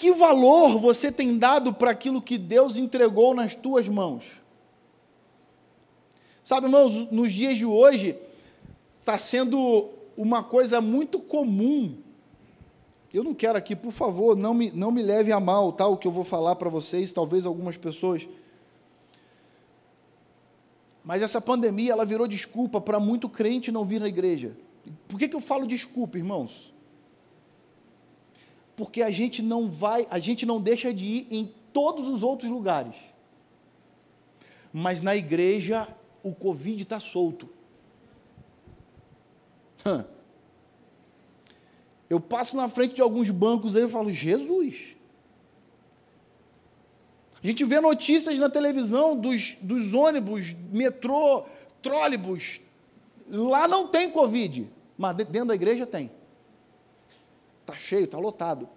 Que 0.00 0.14
valor 0.14 0.78
você 0.78 1.12
tem 1.12 1.36
dado 1.36 1.74
para 1.74 1.90
aquilo 1.90 2.22
que 2.22 2.38
Deus 2.38 2.78
entregou 2.78 3.34
nas 3.34 3.54
tuas 3.54 3.86
mãos? 3.86 4.24
Sabe, 6.42 6.68
irmãos, 6.68 7.12
nos 7.12 7.30
dias 7.30 7.58
de 7.58 7.66
hoje, 7.66 8.16
está 8.98 9.18
sendo 9.18 9.90
uma 10.16 10.42
coisa 10.42 10.80
muito 10.80 11.18
comum. 11.18 11.98
Eu 13.12 13.22
não 13.22 13.34
quero 13.34 13.58
aqui, 13.58 13.76
por 13.76 13.92
favor, 13.92 14.34
não 14.34 14.54
me, 14.54 14.70
não 14.70 14.90
me 14.90 15.02
leve 15.02 15.32
a 15.32 15.38
mal 15.38 15.70
tá, 15.70 15.86
o 15.86 15.98
que 15.98 16.08
eu 16.08 16.12
vou 16.12 16.24
falar 16.24 16.56
para 16.56 16.70
vocês, 16.70 17.12
talvez 17.12 17.44
algumas 17.44 17.76
pessoas 17.76 18.26
mas 21.04 21.22
essa 21.22 21.40
pandemia 21.40 21.92
ela 21.92 22.04
virou 22.04 22.28
desculpa 22.28 22.80
para 22.80 23.00
muito 23.00 23.28
crente 23.28 23.72
não 23.72 23.84
vir 23.84 24.02
à 24.02 24.06
igreja. 24.06 24.56
Por 25.08 25.18
que, 25.18 25.28
que 25.28 25.34
eu 25.34 25.40
falo 25.40 25.66
desculpa, 25.66 26.18
irmãos? 26.18 26.72
Porque 28.80 29.02
a 29.02 29.10
gente 29.10 29.42
não 29.42 29.68
vai, 29.68 30.06
a 30.10 30.18
gente 30.18 30.46
não 30.46 30.58
deixa 30.58 30.90
de 30.90 31.04
ir 31.04 31.26
em 31.30 31.52
todos 31.70 32.08
os 32.08 32.22
outros 32.22 32.50
lugares. 32.50 32.96
Mas 34.72 35.02
na 35.02 35.14
igreja 35.14 35.86
o 36.22 36.34
Covid 36.34 36.82
está 36.82 36.98
solto. 36.98 37.46
Eu 42.08 42.18
passo 42.18 42.56
na 42.56 42.70
frente 42.70 42.94
de 42.94 43.02
alguns 43.02 43.28
bancos 43.28 43.76
aí 43.76 43.84
e 43.84 43.88
falo, 43.88 44.10
Jesus, 44.10 44.96
a 47.44 47.46
gente 47.46 47.62
vê 47.66 47.82
notícias 47.82 48.38
na 48.38 48.48
televisão 48.48 49.14
dos, 49.14 49.58
dos 49.60 49.92
ônibus, 49.92 50.56
metrô, 50.72 51.44
trólebus. 51.82 52.62
Lá 53.28 53.68
não 53.68 53.88
tem 53.88 54.10
Covid, 54.10 54.66
mas 54.96 55.14
dentro 55.16 55.48
da 55.48 55.54
igreja 55.54 55.86
tem. 55.86 56.10
Está 57.70 57.76
cheio, 57.76 58.04
está 58.04 58.18
lotado. 58.18 58.68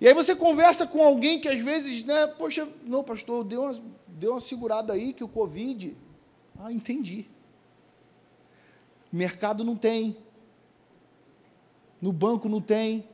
E 0.00 0.08
aí 0.08 0.14
você 0.14 0.34
conversa 0.34 0.86
com 0.86 1.02
alguém 1.02 1.40
que 1.40 1.48
às 1.48 1.60
vezes, 1.60 2.02
né, 2.04 2.26
poxa, 2.26 2.66
não, 2.84 3.04
pastor, 3.04 3.44
deu 3.44 3.62
uma, 3.62 3.74
deu 4.08 4.30
uma 4.32 4.40
segurada 4.40 4.92
aí 4.94 5.12
que 5.12 5.22
o 5.22 5.28
Covid. 5.28 5.94
Ah, 6.58 6.72
entendi. 6.72 7.26
Mercado 9.12 9.64
não 9.64 9.76
tem. 9.76 10.16
No 12.00 12.12
banco 12.12 12.48
não 12.48 12.60
tem. 12.60 13.06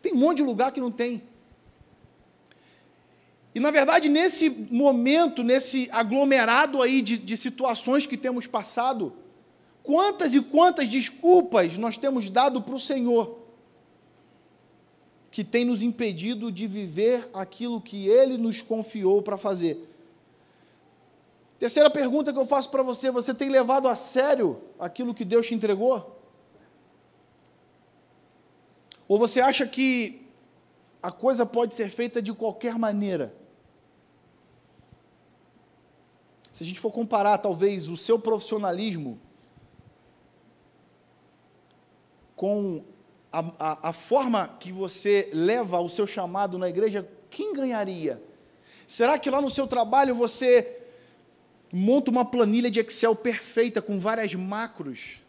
Tem 0.00 0.12
um 0.12 0.18
monte 0.18 0.38
de 0.38 0.44
lugar 0.44 0.70
que 0.70 0.80
não 0.80 0.92
tem. 0.92 1.22
E, 3.54 3.58
na 3.60 3.72
verdade, 3.72 4.08
nesse 4.08 4.48
momento, 4.48 5.42
nesse 5.42 5.88
aglomerado 5.90 6.80
aí 6.80 7.02
de, 7.02 7.18
de 7.18 7.36
situações 7.36 8.06
que 8.06 8.16
temos 8.16 8.46
passado, 8.46 9.12
quantas 9.82 10.34
e 10.34 10.40
quantas 10.40 10.88
desculpas 10.88 11.78
nós 11.78 11.96
temos 11.96 12.28
dado 12.28 12.60
para 12.62 12.74
o 12.74 12.80
Senhor, 12.80 13.38
que 15.30 15.44
tem 15.44 15.64
nos 15.64 15.82
impedido 15.82 16.50
de 16.50 16.66
viver 16.66 17.28
aquilo 17.32 17.80
que 17.80 18.08
Ele 18.08 18.36
nos 18.36 18.62
confiou 18.62 19.22
para 19.22 19.38
fazer. 19.38 19.88
Terceira 21.58 21.90
pergunta 21.90 22.32
que 22.32 22.38
eu 22.38 22.46
faço 22.46 22.70
para 22.70 22.82
você: 22.82 23.10
você 23.10 23.34
tem 23.34 23.48
levado 23.48 23.88
a 23.88 23.94
sério 23.94 24.60
aquilo 24.78 25.14
que 25.14 25.24
Deus 25.24 25.46
te 25.46 25.54
entregou? 25.54 26.16
Ou 29.08 29.18
você 29.18 29.40
acha 29.40 29.66
que 29.66 30.26
a 31.02 31.10
coisa 31.10 31.46
pode 31.46 31.74
ser 31.74 31.90
feita 31.90 32.20
de 32.20 32.32
qualquer 32.32 32.78
maneira? 32.78 33.34
Se 36.52 36.62
a 36.62 36.66
gente 36.66 36.80
for 36.80 36.92
comparar, 36.92 37.38
talvez, 37.38 37.88
o 37.88 37.96
seu 37.96 38.18
profissionalismo 38.18 39.18
com 42.38 42.84
a, 43.32 43.44
a, 43.58 43.88
a, 43.88 43.92
forma 43.92 44.56
que 44.60 44.70
você 44.70 45.28
leva 45.32 45.80
o 45.80 45.88
seu 45.88 46.06
chamado 46.06 46.56
na 46.56 46.68
igreja, 46.68 47.06
quem 47.28 47.52
ganharia? 47.52 48.22
Será 48.86 49.18
que 49.18 49.28
lá 49.28 49.42
no 49.42 49.50
seu 49.50 49.66
trabalho 49.66 50.14
você 50.14 50.78
monta 51.72 52.12
uma 52.12 52.24
planilha 52.24 52.70
de 52.70 52.78
Excel 52.78 53.14
perfeita, 53.16 53.82
com 53.82 53.98
várias 53.98 54.34
macros, 54.36 55.20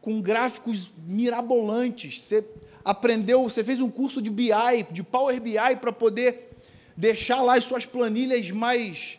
com 0.00 0.22
gráficos 0.22 0.92
mirabolantes? 1.04 2.22
Você 2.22 2.46
aprendeu, 2.84 3.42
você 3.42 3.64
fez 3.64 3.80
um 3.80 3.90
curso 3.90 4.22
de 4.22 4.30
BI, 4.30 4.52
de 4.92 5.02
Power 5.02 5.40
BI, 5.40 5.76
para 5.80 5.92
poder 5.92 6.56
deixar 6.96 7.42
lá 7.42 7.56
as 7.56 7.64
suas 7.64 7.84
planilhas 7.84 8.48
mais 8.52 9.18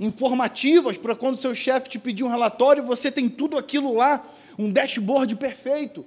informativas 0.00 0.96
para 0.96 1.14
quando 1.14 1.36
seu 1.36 1.54
chefe 1.54 1.90
te 1.90 1.98
pedir 1.98 2.24
um 2.24 2.28
relatório, 2.28 2.82
você 2.82 3.10
tem 3.10 3.28
tudo 3.28 3.58
aquilo 3.58 3.94
lá, 3.94 4.26
um 4.58 4.70
dashboard 4.70 5.36
perfeito. 5.36 6.04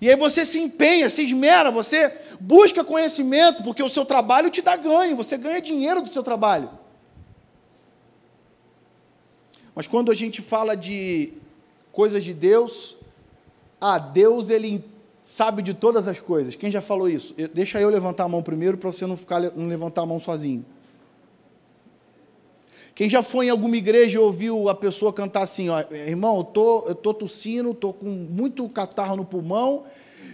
E 0.00 0.08
aí 0.08 0.16
você 0.16 0.44
se 0.44 0.58
empenha, 0.58 1.10
se 1.10 1.24
esmera, 1.24 1.70
você 1.70 2.16
busca 2.40 2.82
conhecimento, 2.82 3.62
porque 3.62 3.82
o 3.82 3.88
seu 3.88 4.04
trabalho 4.04 4.50
te 4.50 4.62
dá 4.62 4.74
ganho, 4.76 5.14
você 5.14 5.36
ganha 5.36 5.60
dinheiro 5.60 6.00
do 6.00 6.08
seu 6.08 6.22
trabalho. 6.22 6.70
Mas 9.74 9.86
quando 9.86 10.10
a 10.10 10.14
gente 10.14 10.40
fala 10.40 10.74
de 10.74 11.32
coisas 11.92 12.24
de 12.24 12.32
Deus, 12.32 12.96
ah, 13.80 13.98
Deus 13.98 14.48
ele 14.48 14.84
sabe 15.24 15.62
de 15.62 15.74
todas 15.74 16.08
as 16.08 16.18
coisas. 16.18 16.54
Quem 16.54 16.70
já 16.70 16.80
falou 16.80 17.08
isso? 17.08 17.34
Deixa 17.52 17.80
eu 17.80 17.88
levantar 17.88 18.24
a 18.24 18.28
mão 18.28 18.42
primeiro 18.42 18.78
para 18.78 18.90
você 18.90 19.06
não 19.06 19.16
ficar 19.16 19.40
não 19.40 19.68
levantar 19.68 20.02
a 20.02 20.06
mão 20.06 20.18
sozinho. 20.18 20.64
Quem 22.94 23.08
já 23.08 23.22
foi 23.22 23.46
em 23.46 23.50
alguma 23.50 23.76
igreja 23.76 24.16
e 24.16 24.18
ouviu 24.18 24.68
a 24.68 24.74
pessoa 24.74 25.12
cantar 25.12 25.42
assim, 25.42 25.68
ó, 25.68 25.80
irmão, 25.90 26.38
eu 26.38 26.44
tô, 26.44 26.84
eu 26.88 26.94
tô 26.94 27.14
tossindo, 27.14 27.72
tô 27.72 27.92
com 27.92 28.06
muito 28.06 28.68
catarro 28.68 29.16
no 29.16 29.24
pulmão, 29.24 29.84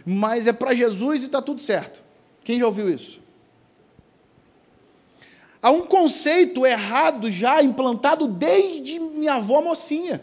mas 0.05 0.47
é 0.47 0.53
para 0.53 0.75
Jesus 0.75 1.23
e 1.23 1.27
está 1.27 1.41
tudo 1.41 1.61
certo. 1.61 2.03
Quem 2.43 2.59
já 2.59 2.67
ouviu 2.67 2.89
isso? 2.89 3.21
Há 5.61 5.71
um 5.71 5.83
conceito 5.83 6.65
errado 6.65 7.31
já 7.31 7.63
implantado 7.63 8.29
desde 8.29 9.01
minha 9.01 9.35
avó 9.35 9.61
mocinha. 9.61 10.23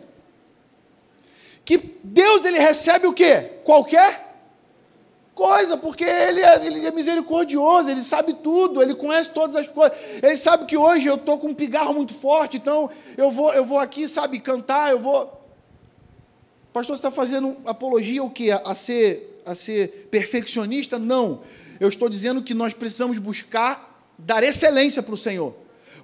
Que 1.65 1.77
Deus 2.03 2.45
ele 2.45 2.59
recebe 2.59 3.07
o 3.07 3.13
quê? 3.13 3.51
Qualquer 3.63 4.32
coisa, 5.33 5.75
porque 5.75 6.03
ele 6.03 6.41
é, 6.41 6.65
ele 6.65 6.85
é 6.85 6.91
misericordioso, 6.91 7.89
ele 7.89 8.01
sabe 8.01 8.33
tudo, 8.33 8.81
ele 8.81 8.95
conhece 8.95 9.31
todas 9.31 9.55
as 9.55 9.67
coisas. 9.67 9.97
Ele 10.21 10.35
sabe 10.35 10.65
que 10.65 10.77
hoje 10.77 11.07
eu 11.07 11.15
estou 11.15 11.37
com 11.37 11.47
um 11.47 11.55
pigarro 11.55 11.93
muito 11.93 12.13
forte, 12.13 12.57
então 12.57 12.89
eu 13.17 13.31
vou, 13.31 13.53
eu 13.53 13.65
vou 13.65 13.79
aqui, 13.79 14.07
sabe, 14.07 14.39
cantar, 14.39 14.91
eu 14.91 14.99
vou. 14.99 15.41
Pastor, 16.71 16.95
você 16.95 16.99
está 16.99 17.11
fazendo 17.11 17.57
apologia 17.65 18.23
o 18.23 18.29
quê? 18.29 18.49
A, 18.51 18.73
ser, 18.73 19.41
a 19.45 19.53
ser 19.53 20.07
perfeccionista? 20.09 20.97
Não. 20.97 21.41
Eu 21.79 21.89
estou 21.89 22.09
dizendo 22.09 22.41
que 22.41 22.53
nós 22.53 22.73
precisamos 22.73 23.17
buscar 23.17 24.07
dar 24.17 24.43
excelência 24.43 25.03
para 25.03 25.13
o 25.13 25.17
Senhor. 25.17 25.53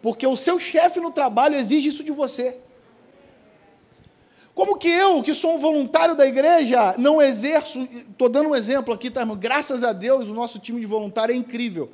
Porque 0.01 0.25
o 0.25 0.35
seu 0.35 0.59
chefe 0.59 0.99
no 0.99 1.11
trabalho 1.11 1.55
exige 1.55 1.89
isso 1.89 2.03
de 2.03 2.11
você. 2.11 2.57
Como 4.59 4.75
que 4.75 4.89
eu, 4.89 5.23
que 5.23 5.33
sou 5.33 5.55
um 5.55 5.57
voluntário 5.57 6.15
da 6.15 6.27
igreja, 6.27 6.93
não 6.97 7.21
exerço, 7.21 7.79
estou 8.11 8.27
dando 8.27 8.49
um 8.49 8.55
exemplo 8.57 8.93
aqui, 8.93 9.09
tá, 9.09 9.21
irmão? 9.21 9.37
Graças 9.37 9.85
a 9.85 9.93
Deus, 9.93 10.27
o 10.27 10.33
nosso 10.33 10.59
time 10.59 10.81
de 10.81 10.85
voluntário 10.85 11.31
é 11.31 11.35
incrível. 11.37 11.89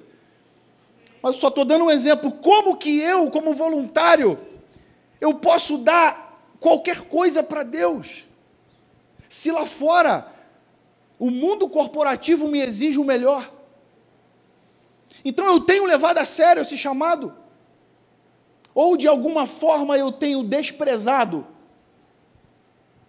Mas 1.22 1.36
só 1.36 1.50
estou 1.50 1.64
dando 1.64 1.86
um 1.86 1.92
exemplo. 1.92 2.32
Como 2.32 2.76
que 2.76 3.00
eu, 3.00 3.30
como 3.30 3.54
voluntário, 3.54 4.40
eu 5.22 5.36
posso 5.36 5.78
dar 5.78 6.42
qualquer 6.60 7.02
coisa 7.02 7.44
para 7.44 7.62
Deus? 7.62 8.26
Se 9.30 9.52
lá 9.52 9.68
fora 9.68 10.34
o 11.20 11.30
mundo 11.30 11.70
corporativo 11.70 12.48
me 12.48 12.62
exige 12.62 12.98
o 12.98 13.06
melhor. 13.06 13.48
Então 15.24 15.46
eu 15.46 15.60
tenho 15.60 15.86
levado 15.86 16.18
a 16.18 16.26
sério 16.26 16.64
esse 16.64 16.80
chamado? 16.80 17.32
Ou 18.74 18.98
de 18.98 19.08
alguma 19.08 19.46
forma 19.46 19.96
eu 20.00 20.12
tenho 20.12 20.42
desprezado 20.42 21.54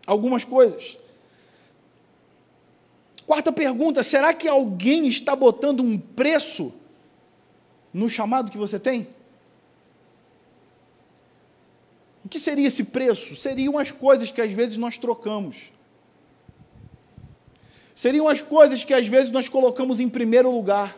algumas 0.06 0.44
coisas. 0.44 0.96
Quarta 3.26 3.50
pergunta: 3.50 4.02
será 4.02 4.32
que 4.32 4.46
alguém 4.46 5.08
está 5.08 5.34
botando 5.34 5.80
um 5.80 5.98
preço 5.98 6.72
no 7.92 8.08
chamado 8.08 8.50
que 8.50 8.58
você 8.58 8.78
tem? 8.78 9.08
O 12.24 12.28
que 12.28 12.38
seria 12.38 12.66
esse 12.66 12.84
preço? 12.84 13.36
Seriam 13.36 13.78
as 13.78 13.90
coisas 13.90 14.30
que 14.30 14.40
às 14.40 14.52
vezes 14.52 14.76
nós 14.76 14.98
trocamos. 14.98 15.70
Seriam 17.94 18.28
as 18.28 18.42
coisas 18.42 18.84
que 18.84 18.92
às 18.92 19.06
vezes 19.06 19.30
nós 19.30 19.48
colocamos 19.48 20.00
em 20.00 20.08
primeiro 20.08 20.50
lugar. 20.50 20.96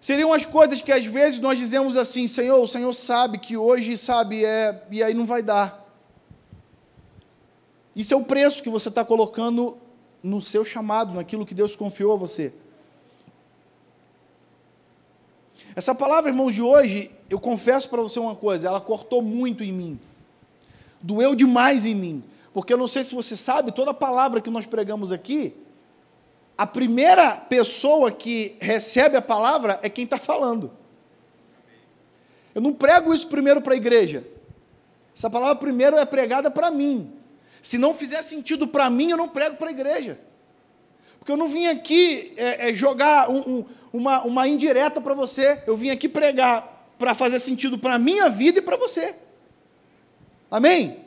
Seriam 0.00 0.32
as 0.32 0.44
coisas 0.44 0.80
que 0.80 0.90
às 0.90 1.06
vezes 1.06 1.40
nós 1.40 1.58
dizemos 1.58 1.96
assim: 1.96 2.26
Senhor, 2.26 2.60
o 2.60 2.66
Senhor 2.66 2.92
sabe 2.92 3.38
que 3.38 3.56
hoje, 3.56 3.96
sabe, 3.96 4.44
é, 4.44 4.82
e 4.90 5.02
aí 5.02 5.14
não 5.14 5.24
vai 5.24 5.42
dar. 5.42 5.79
Isso 7.94 8.14
é 8.14 8.16
o 8.16 8.24
preço 8.24 8.62
que 8.62 8.70
você 8.70 8.88
está 8.88 9.04
colocando 9.04 9.76
no 10.22 10.40
seu 10.40 10.64
chamado, 10.64 11.14
naquilo 11.14 11.46
que 11.46 11.54
Deus 11.54 11.74
confiou 11.74 12.12
a 12.12 12.16
você. 12.16 12.52
Essa 15.74 15.94
palavra, 15.94 16.30
irmãos, 16.30 16.54
de 16.54 16.62
hoje, 16.62 17.10
eu 17.28 17.38
confesso 17.38 17.88
para 17.88 18.02
você 18.02 18.18
uma 18.18 18.34
coisa, 18.34 18.68
ela 18.68 18.80
cortou 18.80 19.22
muito 19.22 19.62
em 19.62 19.72
mim. 19.72 20.00
Doeu 21.00 21.34
demais 21.34 21.86
em 21.86 21.94
mim. 21.94 22.24
Porque 22.52 22.72
eu 22.72 22.78
não 22.78 22.88
sei 22.88 23.04
se 23.04 23.14
você 23.14 23.36
sabe, 23.36 23.72
toda 23.72 23.94
palavra 23.94 24.40
que 24.40 24.50
nós 24.50 24.66
pregamos 24.66 25.12
aqui, 25.12 25.54
a 26.58 26.66
primeira 26.66 27.36
pessoa 27.36 28.10
que 28.10 28.56
recebe 28.60 29.16
a 29.16 29.22
palavra 29.22 29.78
é 29.82 29.88
quem 29.88 30.04
está 30.04 30.18
falando. 30.18 30.70
Eu 32.54 32.60
não 32.60 32.72
prego 32.72 33.14
isso 33.14 33.28
primeiro 33.28 33.62
para 33.62 33.74
a 33.74 33.76
igreja. 33.76 34.26
Essa 35.16 35.30
palavra 35.30 35.56
primeiro 35.56 35.96
é 35.96 36.04
pregada 36.04 36.50
para 36.50 36.70
mim. 36.70 37.12
Se 37.62 37.78
não 37.78 37.94
fizer 37.94 38.22
sentido 38.22 38.66
para 38.66 38.88
mim, 38.88 39.10
eu 39.10 39.16
não 39.16 39.28
prego 39.28 39.56
para 39.56 39.68
a 39.68 39.72
igreja. 39.72 40.18
Porque 41.18 41.30
eu 41.30 41.36
não 41.36 41.48
vim 41.48 41.66
aqui 41.66 42.32
é, 42.36 42.70
é, 42.70 42.72
jogar 42.72 43.28
um, 43.28 43.38
um, 43.38 43.64
uma, 43.92 44.22
uma 44.22 44.48
indireta 44.48 45.00
para 45.00 45.14
você, 45.14 45.62
eu 45.66 45.76
vim 45.76 45.90
aqui 45.90 46.08
pregar 46.08 46.88
para 46.98 47.14
fazer 47.14 47.38
sentido 47.38 47.78
para 47.78 47.94
a 47.94 47.98
minha 47.98 48.28
vida 48.28 48.58
e 48.58 48.62
para 48.62 48.76
você. 48.76 49.14
Amém? 50.50 51.04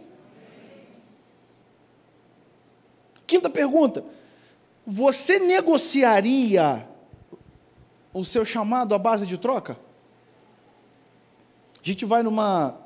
Quinta 3.25 3.49
pergunta: 3.49 4.05
Você 4.85 5.39
negociaria 5.39 6.87
o 8.13 8.23
seu 8.23 8.45
chamado 8.45 8.93
à 8.93 8.99
base 8.99 9.25
de 9.25 9.37
troca? 9.37 9.77
A 11.81 11.85
gente 11.85 12.05
vai 12.05 12.23
numa, 12.23 12.79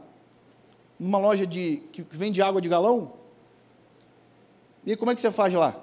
numa 0.99 1.17
loja 1.19 1.45
de, 1.45 1.84
que 1.91 2.01
vende 2.10 2.41
água 2.41 2.60
de 2.62 2.67
galão, 2.67 3.13
e 4.88 4.95
como 4.95 5.12
é 5.12 5.15
que 5.15 5.19
você 5.19 5.30
faz 5.30 5.54
lá? 5.54 5.76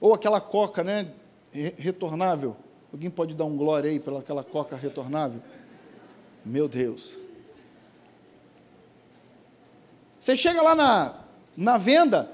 Ou 0.00 0.14
aquela 0.14 0.40
coca, 0.40 0.84
né? 0.84 1.10
Retornável. 1.52 2.56
Alguém 2.92 3.10
pode 3.10 3.34
dar 3.34 3.44
um 3.44 3.56
glória 3.56 3.90
aí 3.90 3.98
pela 3.98 4.20
aquela 4.20 4.44
coca 4.44 4.76
retornável? 4.76 5.42
Meu 6.44 6.68
Deus. 6.68 7.18
Você 10.20 10.36
chega 10.36 10.62
lá 10.62 10.76
na, 10.76 11.24
na 11.56 11.76
venda 11.76 12.30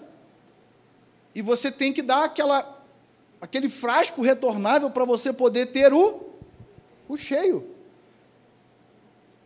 e 1.34 1.40
você 1.40 1.72
tem 1.72 1.94
que 1.94 2.02
dar 2.02 2.24
aquela, 2.24 2.84
aquele 3.40 3.70
frasco 3.70 4.20
retornável 4.20 4.90
para 4.90 5.06
você 5.06 5.32
poder 5.32 5.72
ter 5.72 5.94
o, 5.94 6.28
o 7.08 7.16
cheio. 7.16 7.74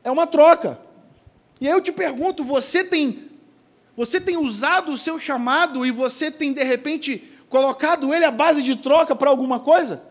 É 0.03 0.11
uma 0.11 0.27
troca. 0.27 0.81
E 1.61 1.69
aí 1.69 1.73
eu 1.73 1.81
te 1.81 1.93
pergunto: 1.93 2.43
você 2.43 2.83
tem 2.83 3.28
você 3.99 4.21
tem 4.21 4.37
usado 4.37 4.93
o 4.93 4.97
seu 4.97 5.19
chamado 5.19 5.85
e 5.85 5.91
você 5.91 6.31
tem, 6.31 6.53
de 6.53 6.63
repente, 6.63 7.19
colocado 7.49 8.15
ele 8.15 8.25
à 8.25 8.31
base 8.31 8.63
de 8.63 8.77
troca 8.77 9.17
para 9.17 9.29
alguma 9.29 9.59
coisa? 9.59 10.05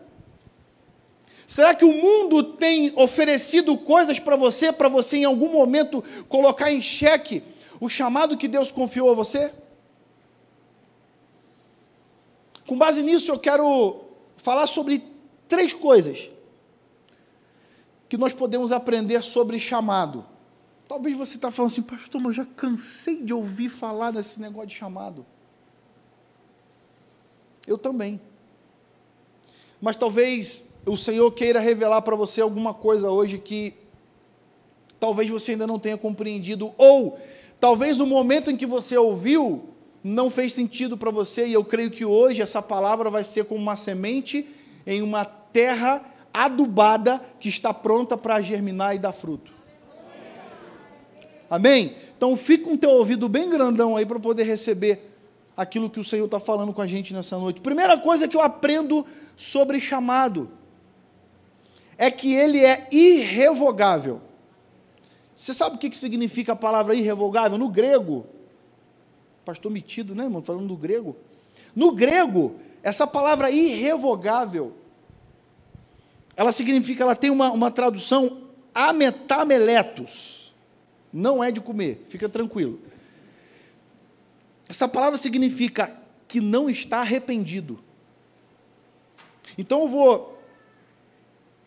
Será 1.46 1.74
que 1.74 1.86
o 1.86 1.94
mundo 1.94 2.42
tem 2.42 2.92
oferecido 2.96 3.78
coisas 3.78 4.18
para 4.18 4.36
você, 4.36 4.70
para 4.70 4.90
você 4.90 5.16
em 5.16 5.24
algum 5.24 5.50
momento 5.50 6.04
colocar 6.28 6.70
em 6.70 6.82
xeque 6.82 7.42
o 7.80 7.88
chamado 7.88 8.36
que 8.36 8.46
Deus 8.46 8.70
confiou 8.70 9.10
a 9.10 9.14
você? 9.14 9.54
Com 12.66 12.76
base 12.76 13.02
nisso, 13.02 13.32
eu 13.32 13.38
quero 13.38 14.02
falar 14.36 14.66
sobre 14.66 15.02
três 15.48 15.72
coisas 15.72 16.28
que 18.06 18.18
nós 18.18 18.34
podemos 18.34 18.70
aprender 18.70 19.22
sobre 19.22 19.58
chamado. 19.58 20.26
Talvez 20.88 21.14
você 21.14 21.36
está 21.36 21.50
falando 21.50 21.70
assim, 21.70 21.82
pastor, 21.82 22.18
mas 22.18 22.28
eu 22.38 22.44
já 22.44 22.50
cansei 22.56 23.22
de 23.22 23.34
ouvir 23.34 23.68
falar 23.68 24.10
desse 24.10 24.40
negócio 24.40 24.68
de 24.68 24.74
chamado. 24.76 25.24
Eu 27.66 27.76
também. 27.76 28.18
Mas 29.82 29.96
talvez 29.96 30.64
o 30.86 30.96
Senhor 30.96 31.30
queira 31.32 31.60
revelar 31.60 32.00
para 32.00 32.16
você 32.16 32.40
alguma 32.40 32.72
coisa 32.72 33.10
hoje 33.10 33.38
que 33.38 33.74
talvez 34.98 35.28
você 35.28 35.52
ainda 35.52 35.66
não 35.66 35.78
tenha 35.78 35.98
compreendido, 35.98 36.72
ou 36.78 37.20
talvez 37.60 37.98
no 37.98 38.06
momento 38.06 38.50
em 38.50 38.56
que 38.56 38.66
você 38.66 38.96
ouviu, 38.96 39.68
não 40.02 40.30
fez 40.30 40.54
sentido 40.54 40.96
para 40.96 41.10
você, 41.10 41.46
e 41.46 41.52
eu 41.52 41.64
creio 41.64 41.90
que 41.90 42.04
hoje 42.04 42.40
essa 42.40 42.62
palavra 42.62 43.10
vai 43.10 43.22
ser 43.22 43.44
como 43.44 43.60
uma 43.60 43.76
semente 43.76 44.48
em 44.86 45.02
uma 45.02 45.24
terra 45.24 46.02
adubada 46.32 47.22
que 47.38 47.48
está 47.48 47.74
pronta 47.74 48.16
para 48.16 48.40
germinar 48.40 48.96
e 48.96 48.98
dar 48.98 49.12
fruto. 49.12 49.57
Amém? 51.50 51.96
Então 52.16 52.36
fica 52.36 52.64
com 52.64 52.74
o 52.74 52.78
teu 52.78 52.90
ouvido 52.90 53.28
bem 53.28 53.48
grandão 53.48 53.96
aí 53.96 54.04
para 54.04 54.18
poder 54.20 54.42
receber 54.42 55.08
aquilo 55.56 55.88
que 55.88 55.98
o 55.98 56.04
Senhor 56.04 56.26
está 56.26 56.38
falando 56.38 56.72
com 56.72 56.82
a 56.82 56.86
gente 56.86 57.14
nessa 57.14 57.38
noite. 57.38 57.60
Primeira 57.60 57.96
coisa 57.96 58.28
que 58.28 58.36
eu 58.36 58.40
aprendo 58.40 59.04
sobre 59.36 59.80
chamado 59.80 60.50
é 61.96 62.10
que 62.10 62.34
ele 62.34 62.64
é 62.64 62.86
irrevogável. 62.92 64.20
Você 65.34 65.54
sabe 65.54 65.76
o 65.76 65.78
que 65.78 65.96
significa 65.96 66.52
a 66.52 66.56
palavra 66.56 66.94
irrevogável? 66.94 67.56
No 67.58 67.68
grego, 67.68 68.26
pastor 69.44 69.70
metido, 69.72 70.14
né, 70.14 70.24
irmão? 70.24 70.42
Falando 70.42 70.68
do 70.68 70.76
grego. 70.76 71.16
No 71.74 71.92
grego, 71.92 72.56
essa 72.82 73.06
palavra 73.06 73.50
irrevogável, 73.50 74.74
ela 76.36 76.52
significa, 76.52 77.02
ela 77.02 77.16
tem 77.16 77.30
uma, 77.30 77.50
uma 77.50 77.70
tradução 77.70 78.42
ametameletos 78.74 80.47
não 81.12 81.42
é 81.42 81.50
de 81.50 81.60
comer, 81.60 82.04
fica 82.08 82.28
tranquilo. 82.28 82.78
Essa 84.68 84.86
palavra 84.86 85.16
significa 85.16 85.92
que 86.26 86.40
não 86.40 86.68
está 86.68 87.00
arrependido. 87.00 87.78
Então 89.56 89.82
eu 89.82 89.88
vou 89.88 90.38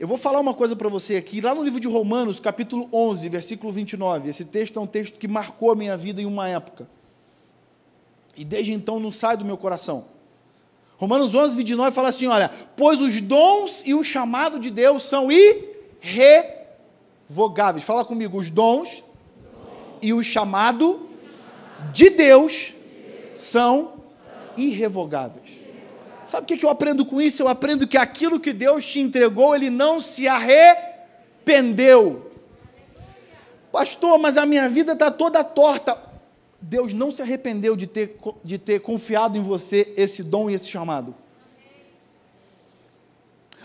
eu 0.01 0.07
vou 0.07 0.17
falar 0.17 0.39
uma 0.39 0.55
coisa 0.55 0.75
para 0.75 0.89
você 0.89 1.15
aqui, 1.15 1.39
lá 1.41 1.53
no 1.53 1.61
livro 1.61 1.79
de 1.79 1.87
Romanos, 1.87 2.39
capítulo 2.39 2.89
11, 2.91 3.29
versículo 3.29 3.71
29. 3.71 4.31
Esse 4.31 4.43
texto 4.43 4.79
é 4.79 4.81
um 4.81 4.87
texto 4.87 5.19
que 5.19 5.27
marcou 5.27 5.71
a 5.71 5.75
minha 5.75 5.95
vida 5.95 6.19
em 6.19 6.25
uma 6.25 6.49
época. 6.49 6.89
E 8.35 8.43
desde 8.43 8.71
então 8.71 8.99
não 8.99 9.11
sai 9.11 9.37
do 9.37 9.45
meu 9.45 9.57
coração. 9.57 10.05
Romanos 10.97 11.35
11, 11.35 11.55
29 11.55 11.91
fala 11.91 12.09
assim: 12.09 12.25
olha, 12.25 12.49
pois 12.75 12.99
os 12.99 13.21
dons 13.21 13.83
e 13.85 13.93
o 13.93 14.03
chamado 14.03 14.57
de 14.57 14.71
Deus 14.71 15.03
são 15.03 15.29
irrevogáveis. 15.31 17.83
Fala 17.83 18.03
comigo, 18.03 18.39
os 18.39 18.49
dons 18.49 19.03
e 20.01 20.13
o 20.13 20.23
chamado 20.23 21.09
de 21.91 22.09
Deus 22.09 22.73
são 23.35 23.93
irrevogáveis. 24.57 25.49
Sabe 26.25 26.43
o 26.43 26.57
que 26.57 26.65
eu 26.65 26.69
aprendo 26.69 27.05
com 27.05 27.21
isso? 27.21 27.43
Eu 27.43 27.47
aprendo 27.47 27.87
que 27.87 27.97
aquilo 27.97 28.39
que 28.39 28.53
Deus 28.53 28.85
te 28.85 28.99
entregou, 28.99 29.55
Ele 29.55 29.69
não 29.69 29.99
se 29.99 30.27
arrependeu. 30.27 32.31
Pastor, 33.71 34.17
mas 34.17 34.37
a 34.37 34.45
minha 34.45 34.67
vida 34.69 34.93
está 34.93 35.11
toda 35.11 35.43
torta. 35.43 35.97
Deus 36.61 36.93
não 36.93 37.09
se 37.09 37.21
arrependeu 37.21 37.75
de 37.75 37.87
ter, 37.87 38.15
de 38.43 38.57
ter 38.57 38.79
confiado 38.81 39.37
em 39.37 39.41
você 39.41 39.93
esse 39.97 40.23
dom 40.23 40.49
e 40.49 40.53
esse 40.53 40.67
chamado. 40.67 41.15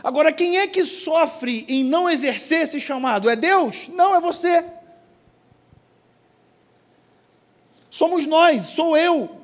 Agora, 0.02 0.32
quem 0.32 0.58
é 0.58 0.66
que 0.66 0.84
sofre 0.84 1.64
em 1.68 1.84
não 1.84 2.08
exercer 2.08 2.62
esse 2.62 2.80
chamado? 2.80 3.28
É 3.28 3.36
Deus? 3.36 3.88
Não, 3.88 4.14
é 4.14 4.20
você. 4.20 4.64
Somos 7.96 8.26
nós, 8.26 8.66
sou 8.66 8.94
eu. 8.94 9.40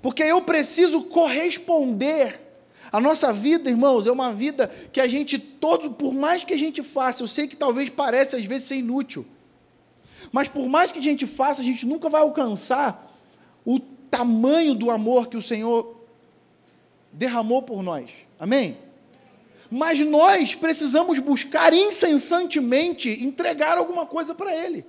Porque 0.00 0.22
eu 0.22 0.40
preciso 0.40 1.04
corresponder. 1.04 2.40
A 2.90 2.98
nossa 2.98 3.30
vida, 3.30 3.68
irmãos, 3.68 4.06
é 4.06 4.10
uma 4.10 4.32
vida 4.32 4.68
que 4.90 5.02
a 5.02 5.06
gente 5.06 5.38
todo, 5.38 5.90
por 5.90 6.14
mais 6.14 6.42
que 6.42 6.54
a 6.54 6.58
gente 6.58 6.82
faça, 6.82 7.22
eu 7.22 7.26
sei 7.26 7.46
que 7.46 7.54
talvez 7.54 7.90
pareça 7.90 8.38
às 8.38 8.44
vezes 8.46 8.68
ser 8.68 8.76
inútil. 8.76 9.26
Mas 10.32 10.48
por 10.48 10.66
mais 10.66 10.90
que 10.90 10.98
a 10.98 11.02
gente 11.02 11.26
faça, 11.26 11.60
a 11.60 11.64
gente 11.64 11.84
nunca 11.86 12.08
vai 12.08 12.22
alcançar 12.22 13.14
o 13.62 13.78
tamanho 13.78 14.74
do 14.74 14.90
amor 14.90 15.28
que 15.28 15.36
o 15.36 15.42
Senhor 15.42 15.94
derramou 17.12 17.60
por 17.60 17.82
nós. 17.82 18.10
Amém? 18.38 18.78
Mas 19.70 19.98
nós 19.98 20.54
precisamos 20.54 21.18
buscar 21.18 21.74
incessantemente 21.74 23.10
entregar 23.22 23.76
alguma 23.76 24.06
coisa 24.06 24.34
para 24.34 24.56
Ele. 24.56 24.86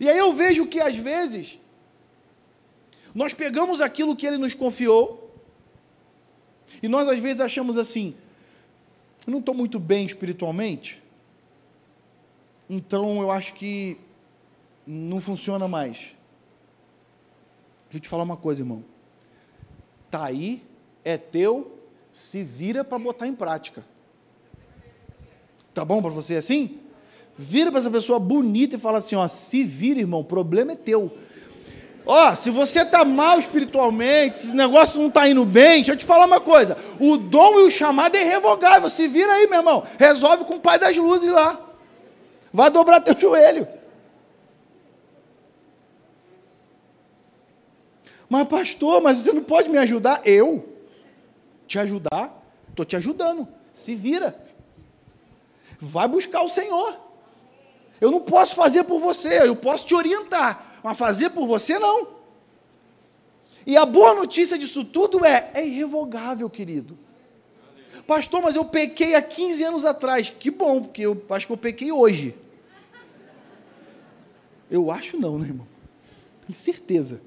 E 0.00 0.08
aí 0.08 0.16
eu 0.16 0.32
vejo 0.32 0.66
que 0.66 0.80
às 0.80 0.96
vezes 0.96 1.58
nós 3.14 3.34
pegamos 3.34 3.82
aquilo 3.82 4.16
que 4.16 4.26
Ele 4.26 4.38
nos 4.38 4.54
confiou 4.54 5.30
e 6.82 6.88
nós 6.88 7.06
às 7.06 7.18
vezes 7.18 7.40
achamos 7.40 7.76
assim: 7.76 8.16
eu 9.26 9.30
não 9.30 9.40
estou 9.40 9.54
muito 9.54 9.78
bem 9.78 10.06
espiritualmente, 10.06 11.02
então 12.68 13.20
eu 13.20 13.30
acho 13.30 13.52
que 13.52 13.98
não 14.86 15.20
funciona 15.20 15.68
mais. 15.68 16.14
Deixa 17.84 17.98
eu 17.98 18.00
te 18.00 18.08
falar 18.08 18.22
uma 18.22 18.36
coisa, 18.36 18.62
irmão. 18.62 18.82
Tá 20.10 20.24
aí, 20.24 20.62
é 21.04 21.18
teu, 21.18 21.78
se 22.12 22.42
vira 22.42 22.82
para 22.82 22.98
botar 22.98 23.26
em 23.26 23.34
prática. 23.34 23.84
Tá 25.74 25.84
bom 25.84 26.00
para 26.00 26.10
você 26.10 26.36
assim? 26.36 26.80
Vira 27.42 27.70
para 27.70 27.80
essa 27.80 27.90
pessoa 27.90 28.18
bonita 28.18 28.76
e 28.76 28.78
fala 28.78 28.98
assim, 28.98 29.16
ó, 29.16 29.26
se 29.26 29.64
vira, 29.64 29.98
irmão, 29.98 30.20
o 30.20 30.24
problema 30.24 30.72
é 30.72 30.76
teu. 30.76 31.10
Ó, 32.04 32.34
se 32.34 32.50
você 32.50 32.82
está 32.82 33.02
mal 33.02 33.38
espiritualmente, 33.38 34.36
se 34.36 34.48
esse 34.48 34.56
negócio 34.56 35.00
não 35.00 35.08
está 35.08 35.26
indo 35.26 35.46
bem, 35.46 35.76
deixa 35.76 35.92
eu 35.92 35.96
te 35.96 36.04
falar 36.04 36.26
uma 36.26 36.40
coisa: 36.40 36.76
o 37.00 37.16
dom 37.16 37.60
e 37.60 37.62
o 37.62 37.70
chamado 37.70 38.14
é 38.14 38.20
irrevogável. 38.20 38.90
Se 38.90 39.08
vira 39.08 39.32
aí, 39.32 39.46
meu 39.46 39.60
irmão, 39.60 39.82
resolve 39.98 40.44
com 40.44 40.56
o 40.56 40.60
Pai 40.60 40.78
das 40.78 40.94
Luzes 40.98 41.32
lá. 41.32 41.58
Vai 42.52 42.68
dobrar 42.68 43.00
teu 43.00 43.18
joelho. 43.18 43.66
Mas, 48.28 48.46
pastor, 48.48 49.00
mas 49.00 49.16
você 49.16 49.32
não 49.32 49.42
pode 49.42 49.70
me 49.70 49.78
ajudar? 49.78 50.20
Eu? 50.26 50.68
Te 51.66 51.78
ajudar? 51.78 52.44
Estou 52.68 52.84
te 52.84 52.96
ajudando. 52.96 53.48
Se 53.72 53.94
vira. 53.94 54.38
Vai 55.80 56.06
buscar 56.06 56.42
o 56.42 56.48
Senhor. 56.48 57.08
Eu 58.00 58.10
não 58.10 58.20
posso 58.20 58.54
fazer 58.54 58.84
por 58.84 58.98
você, 58.98 59.42
eu 59.42 59.54
posso 59.54 59.86
te 59.86 59.94
orientar, 59.94 60.80
mas 60.82 60.96
fazer 60.96 61.30
por 61.30 61.46
você 61.46 61.78
não. 61.78 62.20
E 63.66 63.76
a 63.76 63.84
boa 63.84 64.14
notícia 64.14 64.58
disso 64.58 64.84
tudo 64.84 65.24
é: 65.24 65.50
é 65.54 65.66
irrevogável, 65.66 66.48
querido. 66.48 66.98
Pastor, 68.06 68.42
mas 68.42 68.56
eu 68.56 68.64
pequei 68.64 69.14
há 69.14 69.22
15 69.22 69.64
anos 69.64 69.84
atrás. 69.84 70.30
Que 70.30 70.50
bom, 70.50 70.82
porque 70.82 71.02
eu 71.02 71.22
acho 71.30 71.46
que 71.46 71.52
eu 71.52 71.56
pequei 71.56 71.92
hoje. 71.92 72.34
Eu 74.70 74.90
acho 74.90 75.18
não, 75.18 75.38
né, 75.38 75.48
irmão? 75.48 75.66
Tenho 76.46 76.54
certeza. 76.54 77.20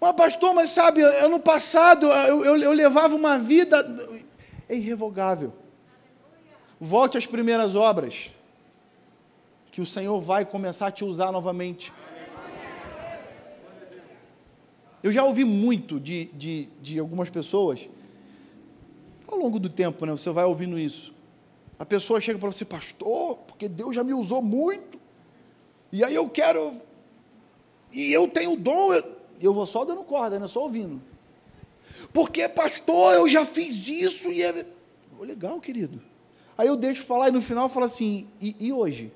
Mas, 0.00 0.12
pastor, 0.12 0.54
mas 0.54 0.70
sabe, 0.70 1.02
ano 1.02 1.40
passado 1.40 2.06
eu, 2.06 2.44
eu, 2.44 2.56
eu 2.56 2.72
levava 2.72 3.14
uma 3.14 3.38
vida. 3.38 3.84
É 4.68 4.74
irrevogável. 4.74 5.52
Volte 6.80 7.18
às 7.18 7.26
primeiras 7.26 7.74
obras. 7.74 8.30
Que 9.76 9.82
o 9.82 9.84
Senhor 9.84 10.18
vai 10.22 10.46
começar 10.46 10.86
a 10.86 10.90
te 10.90 11.04
usar 11.04 11.30
novamente. 11.30 11.92
Eu 15.02 15.12
já 15.12 15.22
ouvi 15.22 15.44
muito 15.44 16.00
de, 16.00 16.30
de, 16.32 16.70
de 16.80 16.98
algumas 16.98 17.28
pessoas 17.28 17.86
ao 19.28 19.36
longo 19.36 19.60
do 19.60 19.68
tempo, 19.68 20.06
né, 20.06 20.12
você 20.12 20.30
vai 20.30 20.46
ouvindo 20.46 20.78
isso. 20.78 21.12
A 21.78 21.84
pessoa 21.84 22.22
chega 22.22 22.38
para 22.38 22.50
você, 22.50 22.64
pastor, 22.64 23.36
porque 23.46 23.68
Deus 23.68 23.94
já 23.94 24.02
me 24.02 24.14
usou 24.14 24.40
muito, 24.40 24.98
e 25.92 26.02
aí 26.02 26.14
eu 26.14 26.26
quero, 26.26 26.80
e 27.92 28.10
eu 28.10 28.26
tenho 28.28 28.56
dom, 28.56 28.94
eu, 28.94 29.04
eu 29.42 29.52
vou 29.52 29.66
só 29.66 29.84
dando 29.84 30.02
corda, 30.04 30.38
né, 30.38 30.46
só 30.46 30.62
ouvindo. 30.62 31.02
Porque, 32.14 32.48
pastor, 32.48 33.12
eu 33.12 33.28
já 33.28 33.44
fiz 33.44 33.86
isso, 33.86 34.32
e 34.32 34.42
é. 34.42 34.64
legal, 35.20 35.60
querido. 35.60 36.00
Aí 36.56 36.66
eu 36.66 36.76
deixo 36.76 37.04
falar, 37.04 37.28
e 37.28 37.32
no 37.32 37.42
final 37.42 37.66
eu 37.66 37.68
falo 37.68 37.84
assim, 37.84 38.26
e, 38.40 38.56
e 38.58 38.72
hoje? 38.72 39.12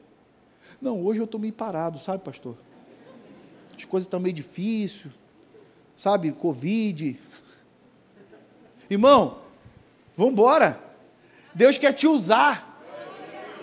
Não, 0.80 1.04
hoje 1.04 1.20
eu 1.20 1.24
estou 1.24 1.40
meio 1.40 1.52
parado, 1.52 1.98
sabe, 1.98 2.24
pastor? 2.24 2.56
As 3.76 3.84
coisas 3.84 4.06
estão 4.06 4.20
meio 4.20 4.34
difíceis, 4.34 5.12
sabe, 5.96 6.32
Covid. 6.32 7.18
Irmão, 8.88 9.40
Vamos 10.20 10.34
embora. 10.34 10.78
Deus 11.54 11.78
quer 11.78 11.94
te 11.94 12.06
usar. 12.06 12.78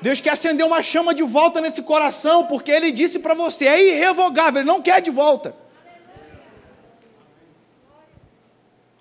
Deus 0.02 0.20
quer 0.20 0.32
acender 0.32 0.66
uma 0.66 0.82
chama 0.82 1.14
de 1.14 1.22
volta 1.22 1.62
nesse 1.62 1.84
coração, 1.84 2.48
porque 2.48 2.72
Ele 2.72 2.92
disse 2.92 3.20
para 3.20 3.36
você, 3.36 3.68
é 3.68 3.94
irrevogável, 3.94 4.62
Ele 4.62 4.68
não 4.68 4.82
quer 4.82 5.00
de 5.00 5.12
volta. 5.12 5.56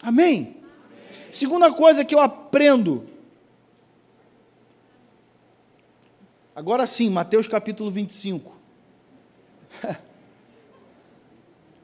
Amém? 0.02 0.58
Segunda 1.32 1.72
coisa 1.72 2.04
que 2.04 2.14
eu 2.14 2.20
aprendo. 2.20 3.08
Agora 6.56 6.86
sim, 6.86 7.10
Mateus 7.10 7.46
capítulo 7.46 7.90
25. 7.90 8.50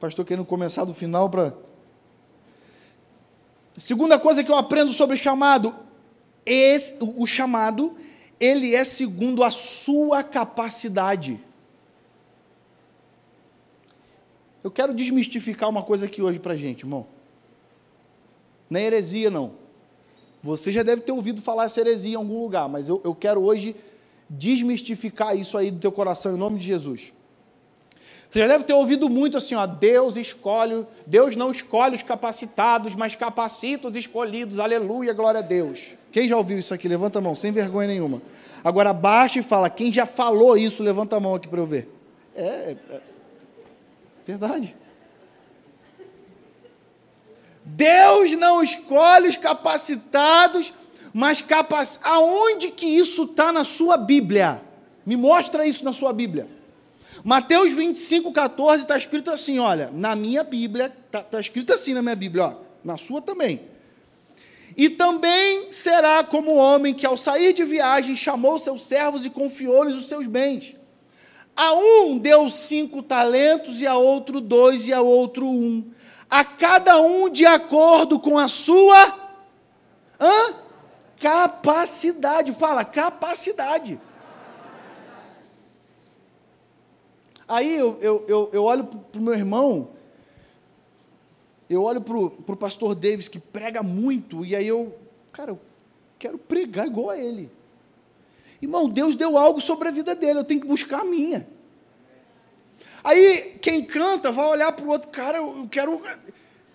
Pastor 0.00 0.24
querendo 0.24 0.46
começar 0.46 0.86
do 0.86 0.94
final 0.94 1.28
para 1.28 1.54
Segunda 3.76 4.18
coisa 4.18 4.42
que 4.42 4.50
eu 4.50 4.56
aprendo 4.56 4.90
sobre 4.90 5.14
o 5.14 5.18
chamado, 5.18 5.74
esse, 6.46 6.96
o 7.00 7.26
chamado, 7.26 7.94
ele 8.40 8.74
é 8.74 8.82
segundo 8.82 9.44
a 9.44 9.50
sua 9.50 10.24
capacidade. 10.24 11.38
Eu 14.64 14.70
quero 14.70 14.94
desmistificar 14.94 15.68
uma 15.68 15.82
coisa 15.82 16.06
aqui 16.06 16.22
hoje 16.22 16.38
para 16.38 16.56
gente, 16.56 16.80
irmão. 16.80 17.06
Não 18.70 18.80
é 18.80 18.84
heresia, 18.84 19.30
não. 19.30 19.52
Você 20.42 20.72
já 20.72 20.82
deve 20.82 21.02
ter 21.02 21.12
ouvido 21.12 21.42
falar 21.42 21.64
essa 21.64 21.80
heresia 21.80 22.12
em 22.12 22.16
algum 22.16 22.40
lugar, 22.40 22.70
mas 22.70 22.88
eu, 22.88 23.02
eu 23.04 23.14
quero 23.14 23.42
hoje 23.42 23.76
desmistificar 24.28 25.36
isso 25.36 25.56
aí 25.58 25.70
do 25.70 25.78
teu 25.78 25.92
coração, 25.92 26.34
em 26.34 26.38
nome 26.38 26.58
de 26.58 26.66
Jesus. 26.66 27.12
Você 28.30 28.38
já 28.38 28.46
deve 28.46 28.64
ter 28.64 28.72
ouvido 28.72 29.10
muito 29.10 29.36
assim, 29.36 29.54
ó, 29.54 29.66
Deus 29.66 30.16
escolhe, 30.16 30.86
Deus 31.06 31.36
não 31.36 31.50
escolhe 31.50 31.94
os 31.94 32.02
capacitados, 32.02 32.94
mas 32.94 33.14
capacita 33.14 33.88
os 33.88 33.96
escolhidos. 33.96 34.58
Aleluia, 34.58 35.12
glória 35.12 35.40
a 35.40 35.42
Deus. 35.42 35.80
Quem 36.10 36.26
já 36.26 36.36
ouviu 36.36 36.58
isso 36.58 36.72
aqui? 36.72 36.88
Levanta 36.88 37.18
a 37.18 37.22
mão, 37.22 37.34
sem 37.34 37.52
vergonha 37.52 37.88
nenhuma. 37.88 38.22
Agora 38.64 38.94
baixa 38.94 39.38
e 39.38 39.42
fala, 39.42 39.68
quem 39.68 39.92
já 39.92 40.06
falou 40.06 40.56
isso, 40.56 40.82
levanta 40.82 41.16
a 41.16 41.20
mão 41.20 41.34
aqui 41.34 41.46
para 41.46 41.60
eu 41.60 41.66
ver. 41.66 41.88
É, 42.34 42.76
é 42.90 43.00
verdade. 44.26 44.74
Deus 47.64 48.32
não 48.32 48.62
escolhe 48.62 49.28
os 49.28 49.36
capacitados, 49.36 50.72
mas 51.12 51.42
capac... 51.42 51.98
aonde 52.02 52.70
que 52.70 52.86
isso 52.86 53.24
está 53.24 53.52
na 53.52 53.64
sua 53.64 53.96
Bíblia? 53.96 54.62
Me 55.04 55.16
mostra 55.16 55.66
isso 55.66 55.84
na 55.84 55.92
sua 55.92 56.12
Bíblia. 56.12 56.48
Mateus 57.24 57.72
25, 57.72 58.32
14 58.32 58.84
está 58.84 58.96
escrito 58.96 59.30
assim: 59.30 59.58
olha, 59.58 59.90
na 59.92 60.16
minha 60.16 60.42
Bíblia, 60.42 60.92
está 61.06 61.22
tá 61.22 61.40
escrito 61.40 61.72
assim 61.72 61.92
na 61.92 62.02
minha 62.02 62.16
Bíblia, 62.16 62.46
ó. 62.46 62.54
na 62.82 62.96
sua 62.96 63.20
também. 63.20 63.60
E 64.76 64.88
também 64.88 65.70
será 65.70 66.24
como 66.24 66.52
o 66.52 66.56
homem 66.56 66.94
que, 66.94 67.04
ao 67.04 67.16
sair 67.16 67.52
de 67.52 67.64
viagem, 67.64 68.16
chamou 68.16 68.58
seus 68.58 68.84
servos 68.84 69.26
e 69.26 69.30
confiou-lhes 69.30 69.96
os 69.96 70.08
seus 70.08 70.26
bens. 70.26 70.74
A 71.54 71.74
um 71.74 72.16
deu 72.16 72.48
cinco 72.48 73.02
talentos, 73.02 73.82
e 73.82 73.86
a 73.86 73.96
outro 73.96 74.40
dois, 74.40 74.88
e 74.88 74.92
a 74.92 75.02
outro 75.02 75.46
um. 75.46 75.84
A 76.30 76.42
cada 76.44 76.98
um 77.00 77.28
de 77.28 77.44
acordo 77.44 78.18
com 78.18 78.38
a 78.38 78.48
sua 78.48 79.20
hã? 80.18 80.54
Capacidade. 81.22 82.52
Fala, 82.52 82.84
capacidade. 82.84 84.00
Aí 87.48 87.76
eu, 87.76 87.98
eu, 88.00 88.24
eu, 88.26 88.50
eu 88.52 88.64
olho 88.64 88.84
para 88.84 89.20
o 89.20 89.22
meu 89.22 89.34
irmão, 89.34 89.90
eu 91.68 91.82
olho 91.82 92.00
para 92.00 92.16
o 92.16 92.56
pastor 92.56 92.94
Davis, 92.94 93.28
que 93.28 93.38
prega 93.38 93.82
muito, 93.82 94.44
e 94.44 94.56
aí 94.56 94.66
eu, 94.66 94.96
cara, 95.30 95.50
eu 95.50 95.60
quero 96.18 96.38
pregar 96.38 96.86
igual 96.86 97.10
a 97.10 97.18
ele. 97.18 97.50
Irmão, 98.60 98.88
Deus 98.88 99.16
deu 99.16 99.36
algo 99.36 99.60
sobre 99.60 99.88
a 99.88 99.90
vida 99.90 100.14
dele, 100.14 100.38
eu 100.38 100.44
tenho 100.44 100.60
que 100.60 100.66
buscar 100.66 101.00
a 101.00 101.04
minha. 101.04 101.46
Aí 103.04 103.58
quem 103.60 103.84
canta 103.84 104.32
vai 104.32 104.46
olhar 104.46 104.72
para 104.72 104.86
o 104.86 104.88
outro, 104.88 105.10
cara, 105.10 105.38
eu 105.38 105.68
quero. 105.70 106.00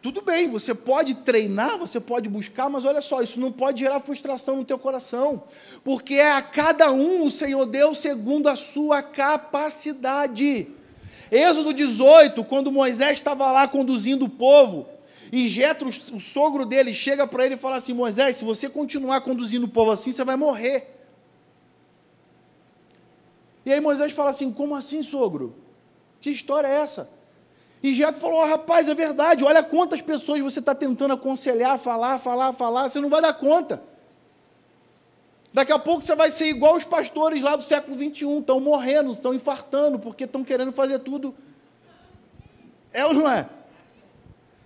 Tudo 0.02 0.22
bem, 0.22 0.48
você 0.48 0.76
pode 0.76 1.16
treinar, 1.16 1.78
você 1.78 2.00
pode 2.00 2.30
buscar, 2.30 2.70
mas 2.70 2.86
olha 2.86 3.02
só, 3.02 3.22
isso 3.22 3.40
não 3.40 3.52
pode 3.52 3.80
gerar 3.80 4.00
frustração 4.00 4.58
no 4.58 4.66
teu 4.66 4.78
coração, 4.78 5.44
porque 5.84 6.16
é 6.16 6.32
a 6.32 6.42
cada 6.42 6.92
um 6.92 7.24
o 7.24 7.32
Senhor 7.32 7.66
deu 7.66 7.96
segundo 7.96 8.48
a 8.48 8.56
sua 8.56 9.02
capacidade. 9.02 10.68
Êxodo 11.32 11.74
18, 11.74 12.44
quando 12.46 12.72
Moisés 12.72 13.14
estava 13.14 13.52
lá 13.52 13.68
conduzindo 13.68 14.26
o 14.26 14.30
povo, 14.30 14.88
e 15.32 15.48
Jetro, 15.48 15.90
o 15.90 16.20
sogro 16.20 16.66
dele, 16.66 16.94
chega 16.94 17.28
para 17.28 17.46
ele 17.46 17.56
e 17.56 17.58
fala 17.58 17.76
assim: 17.76 17.94
Moisés, 17.94 18.38
se 18.38 18.46
você 18.46 18.70
continuar 18.70 19.22
conduzindo 19.22 19.66
o 19.66 19.70
povo 19.70 19.92
assim, 19.92 20.12
você 20.12 20.24
vai 20.24 20.38
morrer. 20.38 20.96
E 23.66 23.74
aí 23.74 23.82
Moisés 23.82 24.14
fala 24.14 24.30
assim: 24.30 24.52
Como 24.54 24.74
assim, 24.74 25.02
sogro? 25.02 25.54
Que 26.22 26.30
história 26.30 26.68
é 26.68 26.76
essa? 26.76 27.17
E 27.88 27.96
Jetro 27.96 28.20
falou: 28.20 28.42
oh, 28.42 28.46
Rapaz, 28.46 28.90
é 28.90 28.94
verdade, 28.94 29.46
olha 29.46 29.64
quantas 29.64 30.02
pessoas 30.02 30.42
você 30.42 30.60
está 30.60 30.76
tentando 30.76 31.14
aconselhar, 31.14 31.80
falar, 31.80 32.20
falar, 32.20 32.52
falar, 32.52 32.90
você 32.90 33.00
não 33.00 33.10
vai 33.10 33.22
dar 33.22 33.32
conta. 33.32 33.82
Daqui 35.54 35.72
a 35.72 35.80
pouco 35.80 36.02
você 36.02 36.14
vai 36.14 36.30
ser 36.30 36.48
igual 36.48 36.76
os 36.76 36.84
pastores 36.84 37.42
lá 37.42 37.56
do 37.56 37.64
século 37.64 37.96
21, 37.96 38.40
estão 38.40 38.60
morrendo, 38.60 39.10
estão 39.12 39.34
infartando, 39.34 39.98
porque 39.98 40.26
estão 40.26 40.44
querendo 40.44 40.74
fazer 40.74 41.00
tudo. 41.00 41.34
É 42.92 43.06
ou 43.06 43.14
não 43.14 43.32
é? 43.32 43.48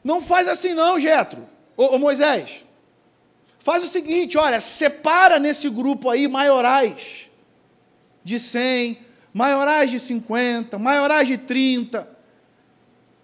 Não 0.03 0.19
faz 0.19 0.47
assim 0.47 0.73
não, 0.73 0.99
Jetro. 0.99 1.47
Ô, 1.77 1.95
ô 1.95 1.99
Moisés. 1.99 2.65
Faz 3.59 3.83
o 3.83 3.87
seguinte, 3.87 4.35
olha, 4.35 4.59
separa 4.59 5.37
nesse 5.37 5.69
grupo 5.69 6.09
aí 6.09 6.27
maiorais 6.27 7.29
de 8.23 8.39
100, 8.39 8.97
maiorais 9.31 9.91
de 9.91 9.99
50, 9.99 10.79
maiorais 10.79 11.27
de 11.27 11.37
30. 11.37 12.10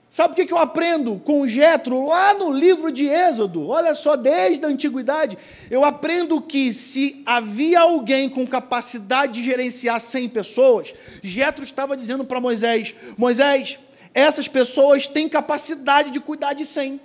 Sabe 0.10 0.42
o 0.42 0.46
que 0.46 0.54
eu 0.54 0.58
aprendo 0.58 1.22
com 1.24 1.46
Jetro 1.48 2.08
lá 2.08 2.34
no 2.34 2.52
livro 2.52 2.92
de 2.92 3.08
Êxodo? 3.08 3.68
Olha 3.68 3.94
só, 3.94 4.16
desde 4.16 4.64
a 4.64 4.70
antiguidade, 4.70 5.38
eu 5.70 5.84
aprendo 5.84 6.42
que 6.42 6.72
se 6.72 7.22
havia 7.26 7.82
alguém 7.82 8.30
com 8.30 8.48
capacidade 8.48 9.34
de 9.34 9.44
gerenciar 9.44 10.00
100 10.00 10.30
pessoas, 10.30 10.94
Jetro 11.22 11.66
estava 11.66 11.98
dizendo 11.98 12.24
para 12.24 12.40
Moisés: 12.40 12.96
Moisés, 13.18 13.80
essas 14.14 14.48
pessoas 14.48 15.08
têm 15.08 15.28
capacidade 15.28 16.10
de 16.10 16.22
cuidar 16.22 16.54
de 16.54 16.66
100. 16.66 17.02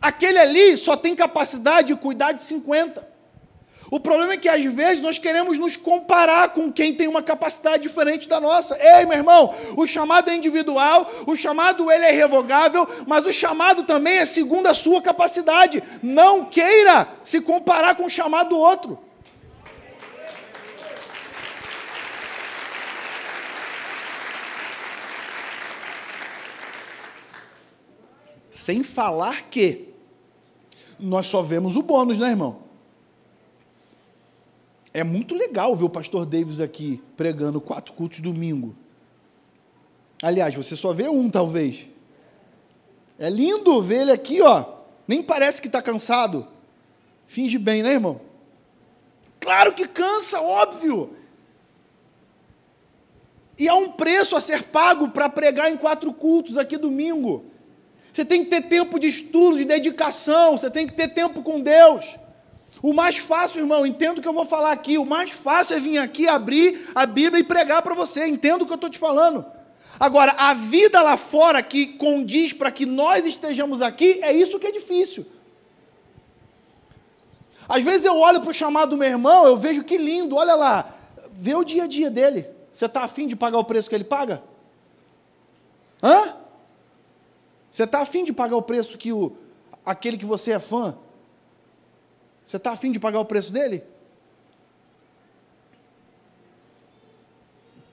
Aquele 0.00 0.38
ali 0.38 0.76
só 0.76 0.96
tem 0.96 1.16
capacidade 1.16 1.88
de 1.88 1.96
cuidar 1.96 2.32
de 2.32 2.42
50. 2.42 3.13
O 3.94 4.00
problema 4.00 4.32
é 4.32 4.36
que 4.36 4.48
às 4.48 4.64
vezes 4.64 5.00
nós 5.00 5.20
queremos 5.20 5.56
nos 5.56 5.76
comparar 5.76 6.48
com 6.48 6.72
quem 6.72 6.92
tem 6.92 7.06
uma 7.06 7.22
capacidade 7.22 7.84
diferente 7.84 8.28
da 8.28 8.40
nossa. 8.40 8.76
Ei, 8.76 9.06
meu 9.06 9.18
irmão, 9.18 9.54
o 9.76 9.86
chamado 9.86 10.30
é 10.30 10.34
individual, 10.34 11.08
o 11.28 11.36
chamado 11.36 11.88
ele 11.92 12.04
é 12.04 12.12
irrevogável, 12.12 12.88
mas 13.06 13.24
o 13.24 13.32
chamado 13.32 13.84
também 13.84 14.14
é 14.14 14.24
segundo 14.24 14.66
a 14.66 14.74
sua 14.74 15.00
capacidade. 15.00 15.80
Não 16.02 16.44
queira 16.44 17.06
se 17.22 17.40
comparar 17.40 17.94
com 17.94 18.06
o 18.06 18.10
chamado 18.10 18.48
do 18.48 18.58
outro. 18.58 18.98
Sem 28.50 28.82
falar 28.82 29.42
que 29.42 29.94
nós 30.98 31.28
só 31.28 31.42
vemos 31.42 31.76
o 31.76 31.82
bônus, 31.82 32.18
né, 32.18 32.30
irmão? 32.30 32.63
É 34.94 35.02
muito 35.02 35.34
legal 35.34 35.74
ver 35.74 35.84
o 35.84 35.90
pastor 35.90 36.24
Davis 36.24 36.60
aqui 36.60 37.02
pregando 37.16 37.60
quatro 37.60 37.92
cultos 37.94 38.20
domingo. 38.20 38.76
Aliás, 40.22 40.54
você 40.54 40.76
só 40.76 40.92
vê 40.92 41.08
um, 41.08 41.28
talvez. 41.28 41.88
É 43.18 43.28
lindo 43.28 43.82
ver 43.82 44.02
ele 44.02 44.12
aqui, 44.12 44.40
ó. 44.40 44.64
Nem 45.06 45.20
parece 45.20 45.60
que 45.60 45.66
está 45.66 45.82
cansado. 45.82 46.46
Finge 47.26 47.58
bem, 47.58 47.82
né, 47.82 47.94
irmão? 47.94 48.20
Claro 49.40 49.74
que 49.74 49.88
cansa, 49.88 50.40
óbvio. 50.40 51.16
E 53.58 53.68
há 53.68 53.74
um 53.74 53.90
preço 53.90 54.36
a 54.36 54.40
ser 54.40 54.62
pago 54.62 55.08
para 55.10 55.28
pregar 55.28 55.72
em 55.72 55.76
quatro 55.76 56.12
cultos 56.12 56.56
aqui 56.56 56.76
domingo. 56.76 57.46
Você 58.12 58.24
tem 58.24 58.44
que 58.44 58.50
ter 58.50 58.62
tempo 58.62 59.00
de 59.00 59.08
estudo, 59.08 59.58
de 59.58 59.64
dedicação, 59.64 60.56
você 60.56 60.70
tem 60.70 60.86
que 60.86 60.92
ter 60.92 61.08
tempo 61.08 61.42
com 61.42 61.60
Deus. 61.60 62.16
O 62.84 62.92
mais 62.92 63.16
fácil, 63.16 63.60
irmão, 63.60 63.86
entendo 63.86 64.18
o 64.18 64.20
que 64.20 64.28
eu 64.28 64.34
vou 64.34 64.44
falar 64.44 64.70
aqui. 64.70 64.98
O 64.98 65.06
mais 65.06 65.30
fácil 65.30 65.74
é 65.74 65.80
vir 65.80 65.96
aqui, 65.96 66.28
abrir 66.28 66.86
a 66.94 67.06
Bíblia 67.06 67.40
e 67.40 67.42
pregar 67.42 67.80
para 67.80 67.94
você. 67.94 68.26
Entendo 68.26 68.60
o 68.60 68.66
que 68.66 68.72
eu 68.72 68.74
estou 68.74 68.90
te 68.90 68.98
falando. 68.98 69.42
Agora, 69.98 70.32
a 70.32 70.52
vida 70.52 71.00
lá 71.00 71.16
fora 71.16 71.62
que 71.62 71.86
condiz 71.86 72.52
para 72.52 72.70
que 72.70 72.84
nós 72.84 73.24
estejamos 73.24 73.80
aqui, 73.80 74.22
é 74.22 74.34
isso 74.34 74.58
que 74.58 74.66
é 74.66 74.70
difícil. 74.70 75.24
Às 77.66 77.82
vezes 77.82 78.04
eu 78.04 78.18
olho 78.18 78.42
para 78.42 78.50
o 78.50 78.54
chamado 78.54 78.90
do 78.90 78.98
meu 78.98 79.08
irmão, 79.08 79.46
eu 79.46 79.56
vejo 79.56 79.82
que 79.82 79.96
lindo, 79.96 80.36
olha 80.36 80.54
lá, 80.54 80.94
vê 81.32 81.54
o 81.54 81.64
dia 81.64 81.84
a 81.84 81.86
dia 81.86 82.10
dele. 82.10 82.46
Você 82.70 82.84
está 82.84 83.02
afim 83.02 83.26
de 83.26 83.34
pagar 83.34 83.56
o 83.56 83.64
preço 83.64 83.88
que 83.88 83.94
ele 83.94 84.04
paga? 84.04 84.42
Hã? 86.02 86.34
Você 87.70 87.84
está 87.84 88.02
afim 88.02 88.24
de 88.24 88.32
pagar 88.34 88.58
o 88.58 88.62
preço 88.62 88.98
que 88.98 89.10
o, 89.10 89.34
aquele 89.86 90.18
que 90.18 90.26
você 90.26 90.52
é 90.52 90.58
fã 90.58 90.98
você 92.44 92.56
está 92.56 92.72
afim 92.72 92.92
de 92.92 93.00
pagar 93.00 93.20
o 93.20 93.24
preço 93.24 93.52
dele? 93.52 93.82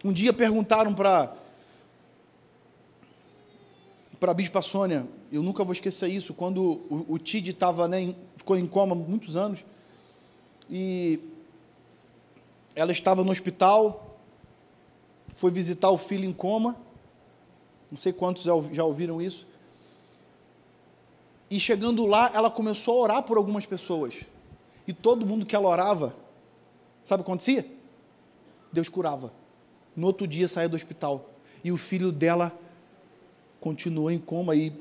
Um 0.03 0.11
dia 0.11 0.33
perguntaram 0.33 0.93
para 0.93 1.37
para 4.19 4.29
a 4.29 4.35
Bispa 4.35 4.61
Sônia, 4.61 5.07
eu 5.31 5.41
nunca 5.41 5.63
vou 5.63 5.73
esquecer 5.73 6.07
isso, 6.07 6.31
quando 6.31 6.79
o, 6.91 7.05
o 7.09 7.17
Tid 7.17 7.49
estava, 7.49 7.87
né, 7.87 8.13
ficou 8.37 8.55
em 8.55 8.67
coma 8.67 8.93
muitos 8.93 9.35
anos, 9.35 9.65
e 10.69 11.19
ela 12.75 12.91
estava 12.91 13.23
no 13.23 13.31
hospital, 13.31 14.19
foi 15.35 15.49
visitar 15.49 15.89
o 15.89 15.97
filho 15.97 16.23
em 16.23 16.33
coma, 16.33 16.77
não 17.89 17.97
sei 17.97 18.13
quantos 18.13 18.43
já, 18.43 18.53
já 18.71 18.83
ouviram 18.83 19.19
isso, 19.19 19.47
e 21.49 21.59
chegando 21.59 22.05
lá, 22.05 22.29
ela 22.31 22.51
começou 22.51 22.99
a 22.99 23.01
orar 23.01 23.23
por 23.23 23.37
algumas 23.37 23.65
pessoas. 23.65 24.13
E 24.91 24.93
todo 24.93 25.25
mundo 25.25 25.45
que 25.45 25.56
ela 25.56 25.69
orava, 25.69 26.13
sabe 27.01 27.21
o 27.21 27.23
que 27.23 27.32
acontecia? 27.32 27.65
Deus 28.73 28.89
curava. 28.89 29.32
No 29.95 30.06
outro 30.06 30.27
dia 30.27 30.49
saía 30.49 30.67
do 30.67 30.75
hospital. 30.75 31.30
E 31.63 31.71
o 31.71 31.77
filho 31.77 32.12
dela 32.12 32.51
continuou 33.62 34.12
em 34.12 34.19
coma 34.19 34.54
e 34.54 34.71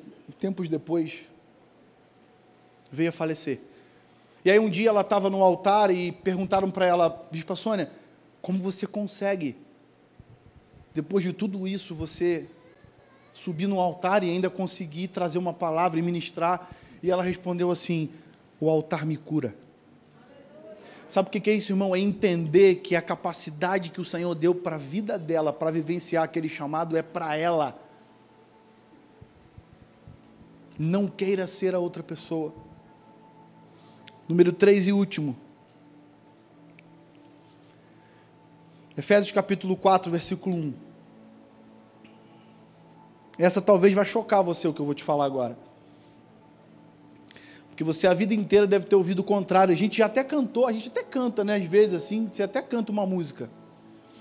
tempos 0.40 0.68
depois 0.68 1.20
veio 2.90 3.10
a 3.10 3.12
falecer. 3.12 3.60
E 4.44 4.50
aí 4.50 4.58
um 4.58 4.68
dia 4.68 4.88
ela 4.88 5.02
estava 5.02 5.30
no 5.30 5.44
altar 5.44 5.92
e 5.92 6.10
perguntaram 6.10 6.72
para 6.72 6.86
ela, 6.86 7.28
Bispa 7.30 7.54
Sônia, 7.54 7.88
como 8.42 8.58
você 8.58 8.88
consegue, 8.88 9.56
depois 10.92 11.22
de 11.22 11.32
tudo 11.32 11.68
isso, 11.68 11.94
você 11.94 12.48
subir 13.32 13.68
no 13.68 13.78
altar 13.78 14.24
e 14.24 14.30
ainda 14.30 14.50
conseguir 14.50 15.06
trazer 15.06 15.38
uma 15.38 15.52
palavra 15.52 16.00
e 16.00 16.02
ministrar? 16.02 16.68
E 17.00 17.12
ela 17.12 17.22
respondeu 17.22 17.70
assim: 17.70 18.08
o 18.58 18.68
altar 18.68 19.06
me 19.06 19.16
cura. 19.16 19.54
Sabe 21.10 21.26
o 21.26 21.32
que 21.32 21.50
é 21.50 21.54
isso, 21.54 21.72
irmão? 21.72 21.92
É 21.92 21.98
entender 21.98 22.76
que 22.76 22.94
a 22.94 23.02
capacidade 23.02 23.90
que 23.90 24.00
o 24.00 24.04
Senhor 24.04 24.32
deu 24.32 24.54
para 24.54 24.76
a 24.76 24.78
vida 24.78 25.18
dela, 25.18 25.52
para 25.52 25.72
vivenciar 25.72 26.22
aquele 26.22 26.48
chamado, 26.48 26.96
é 26.96 27.02
para 27.02 27.36
ela. 27.36 27.76
Não 30.78 31.08
queira 31.08 31.48
ser 31.48 31.74
a 31.74 31.80
outra 31.80 32.00
pessoa. 32.00 32.54
Número 34.28 34.52
3 34.52 34.86
e 34.86 34.92
último. 34.92 35.36
Efésios 38.96 39.32
capítulo 39.32 39.76
4, 39.76 40.12
versículo 40.12 40.54
1. 40.54 40.74
Essa 43.36 43.60
talvez 43.60 43.92
vai 43.94 44.04
chocar 44.04 44.44
você 44.44 44.68
o 44.68 44.72
que 44.72 44.78
eu 44.78 44.86
vou 44.86 44.94
te 44.94 45.02
falar 45.02 45.24
agora. 45.24 45.69
Porque 47.80 47.94
você 47.94 48.06
a 48.06 48.12
vida 48.12 48.34
inteira 48.34 48.66
deve 48.66 48.84
ter 48.84 48.94
ouvido 48.94 49.20
o 49.20 49.24
contrário. 49.24 49.72
A 49.72 49.74
gente 49.74 49.96
já 49.96 50.04
até 50.04 50.22
cantou, 50.22 50.66
a 50.66 50.72
gente 50.72 50.88
até 50.88 51.02
canta, 51.02 51.42
né? 51.42 51.56
Às 51.56 51.64
vezes 51.64 51.94
assim, 51.94 52.28
você 52.30 52.42
até 52.42 52.60
canta 52.60 52.92
uma 52.92 53.06
música. 53.06 53.48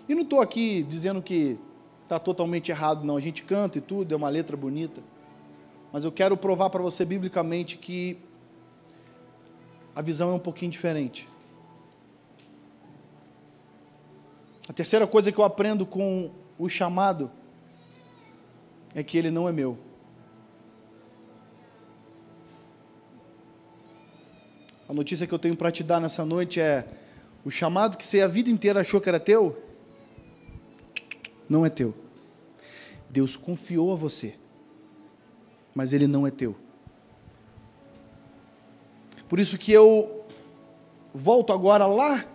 E 0.07 0.15
não 0.15 0.21
estou 0.21 0.39
aqui 0.39 0.81
dizendo 0.83 1.21
que 1.21 1.57
está 2.03 2.17
totalmente 2.17 2.71
errado, 2.71 3.03
não. 3.03 3.17
A 3.17 3.19
gente 3.19 3.43
canta 3.43 3.77
e 3.77 3.81
tudo, 3.81 4.13
é 4.13 4.15
uma 4.15 4.29
letra 4.29 4.55
bonita. 4.55 5.01
Mas 5.91 6.05
eu 6.05 6.11
quero 6.13 6.37
provar 6.37 6.69
para 6.69 6.81
você 6.81 7.03
biblicamente 7.03 7.75
que 7.75 8.17
a 9.93 10.01
visão 10.01 10.31
é 10.31 10.33
um 10.35 10.39
pouquinho 10.39 10.71
diferente. 10.71 11.27
A 14.69 14.71
terceira 14.71 15.05
coisa 15.05 15.33
que 15.33 15.37
eu 15.37 15.43
aprendo 15.43 15.85
com 15.85 16.31
o 16.57 16.69
chamado 16.69 17.29
é 18.95 19.03
que 19.03 19.17
ele 19.17 19.29
não 19.29 19.49
é 19.49 19.51
meu. 19.51 19.88
A 24.89 24.93
notícia 24.93 25.27
que 25.27 25.33
eu 25.33 25.37
tenho 25.37 25.55
para 25.55 25.71
te 25.71 25.83
dar 25.83 26.01
nessa 26.01 26.25
noite 26.25 26.59
é: 26.59 26.83
o 27.45 27.51
chamado 27.51 27.95
que 27.95 28.03
você 28.03 28.21
a 28.21 28.27
vida 28.27 28.49
inteira 28.49 28.79
achou 28.79 28.99
que 28.99 29.07
era 29.07 29.19
teu, 29.19 29.55
não 31.47 31.63
é 31.63 31.69
teu. 31.69 31.93
Deus 33.07 33.35
confiou 33.35 33.93
a 33.93 33.95
você, 33.95 34.33
mas 35.75 35.93
ele 35.93 36.07
não 36.07 36.25
é 36.25 36.31
teu. 36.31 36.55
Por 39.27 39.37
isso 39.37 39.59
que 39.59 39.71
eu 39.71 40.25
volto 41.13 41.53
agora 41.53 41.85
lá 41.85 42.25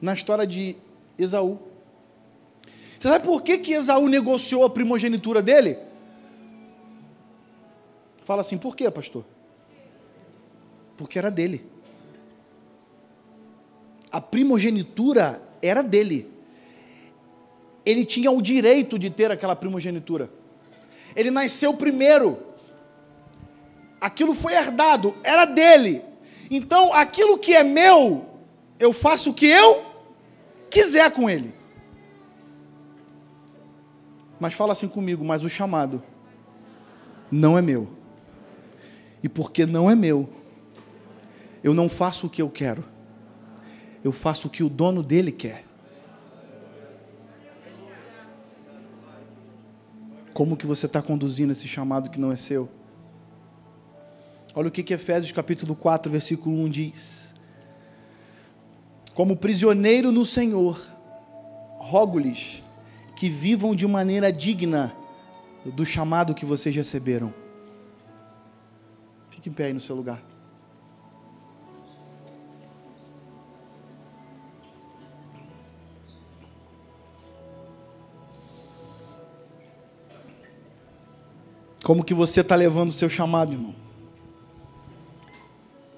na 0.00 0.14
história 0.14 0.46
de 0.46 0.76
Esaú. 1.18 1.58
Você 3.00 3.08
sabe 3.08 3.24
por 3.24 3.42
que, 3.42 3.58
que 3.58 3.72
Esaú 3.72 4.08
negociou 4.08 4.64
a 4.64 4.70
primogenitura 4.70 5.42
dele? 5.42 5.76
Fala 8.24 8.42
assim, 8.42 8.56
por 8.56 8.76
quê, 8.76 8.88
pastor? 8.92 9.24
Porque 10.96 11.18
era 11.18 11.30
dele. 11.30 11.64
A 14.10 14.20
primogenitura 14.20 15.42
era 15.60 15.82
dele. 15.82 16.30
Ele 17.84 18.04
tinha 18.04 18.30
o 18.30 18.40
direito 18.40 18.98
de 18.98 19.10
ter 19.10 19.30
aquela 19.30 19.56
primogenitura. 19.56 20.30
Ele 21.14 21.30
nasceu 21.30 21.74
primeiro. 21.74 22.38
Aquilo 24.00 24.34
foi 24.34 24.54
herdado, 24.54 25.14
era 25.22 25.44
dele. 25.44 26.02
Então, 26.50 26.92
aquilo 26.92 27.38
que 27.38 27.54
é 27.54 27.64
meu, 27.64 28.26
eu 28.78 28.92
faço 28.92 29.30
o 29.30 29.34
que 29.34 29.46
eu 29.46 29.84
quiser 30.70 31.10
com 31.10 31.28
ele. 31.28 31.54
Mas 34.38 34.54
fala 34.54 34.72
assim 34.72 34.88
comigo, 34.88 35.24
mas 35.24 35.42
o 35.42 35.48
chamado 35.48 36.02
não 37.30 37.56
é 37.56 37.62
meu. 37.62 37.88
E 39.22 39.28
porque 39.28 39.64
não 39.64 39.90
é 39.90 39.94
meu, 39.94 40.28
eu 41.64 41.74
não 41.74 41.88
faço 41.88 42.28
o 42.28 42.30
que 42.30 42.40
eu 42.40 42.48
quero. 42.48 42.84
Eu 44.04 44.12
faço 44.12 44.46
o 44.46 44.50
que 44.50 44.62
o 44.62 44.68
dono 44.68 45.02
dele 45.02 45.32
quer. 45.32 45.64
Como 50.32 50.56
que 50.56 50.66
você 50.66 50.86
está 50.86 51.02
conduzindo 51.02 51.52
esse 51.52 51.66
chamado 51.66 52.10
que 52.10 52.20
não 52.20 52.30
é 52.30 52.36
seu? 52.36 52.68
Olha 54.54 54.68
o 54.68 54.70
que, 54.70 54.82
que 54.82 54.94
Efésios 54.94 55.32
capítulo 55.32 55.74
4, 55.74 56.12
versículo 56.12 56.54
1 56.64 56.68
diz 56.68 57.24
como 59.14 59.36
prisioneiro 59.36 60.10
no 60.10 60.26
Senhor, 60.26 60.80
rogo-lhes 61.78 62.62
que 63.14 63.28
vivam 63.28 63.74
de 63.74 63.86
maneira 63.86 64.32
digna 64.32 64.92
do 65.64 65.86
chamado 65.86 66.34
que 66.34 66.44
vocês 66.44 66.74
receberam. 66.74 67.32
Fique 69.30 69.48
em 69.48 69.52
pé 69.52 69.66
aí 69.66 69.72
no 69.72 69.78
seu 69.78 69.94
lugar. 69.94 70.33
Como 81.84 82.02
que 82.02 82.14
você 82.14 82.40
está 82.40 82.56
levando 82.56 82.88
o 82.88 82.92
seu 82.92 83.10
chamado, 83.10 83.52
irmão? 83.52 83.74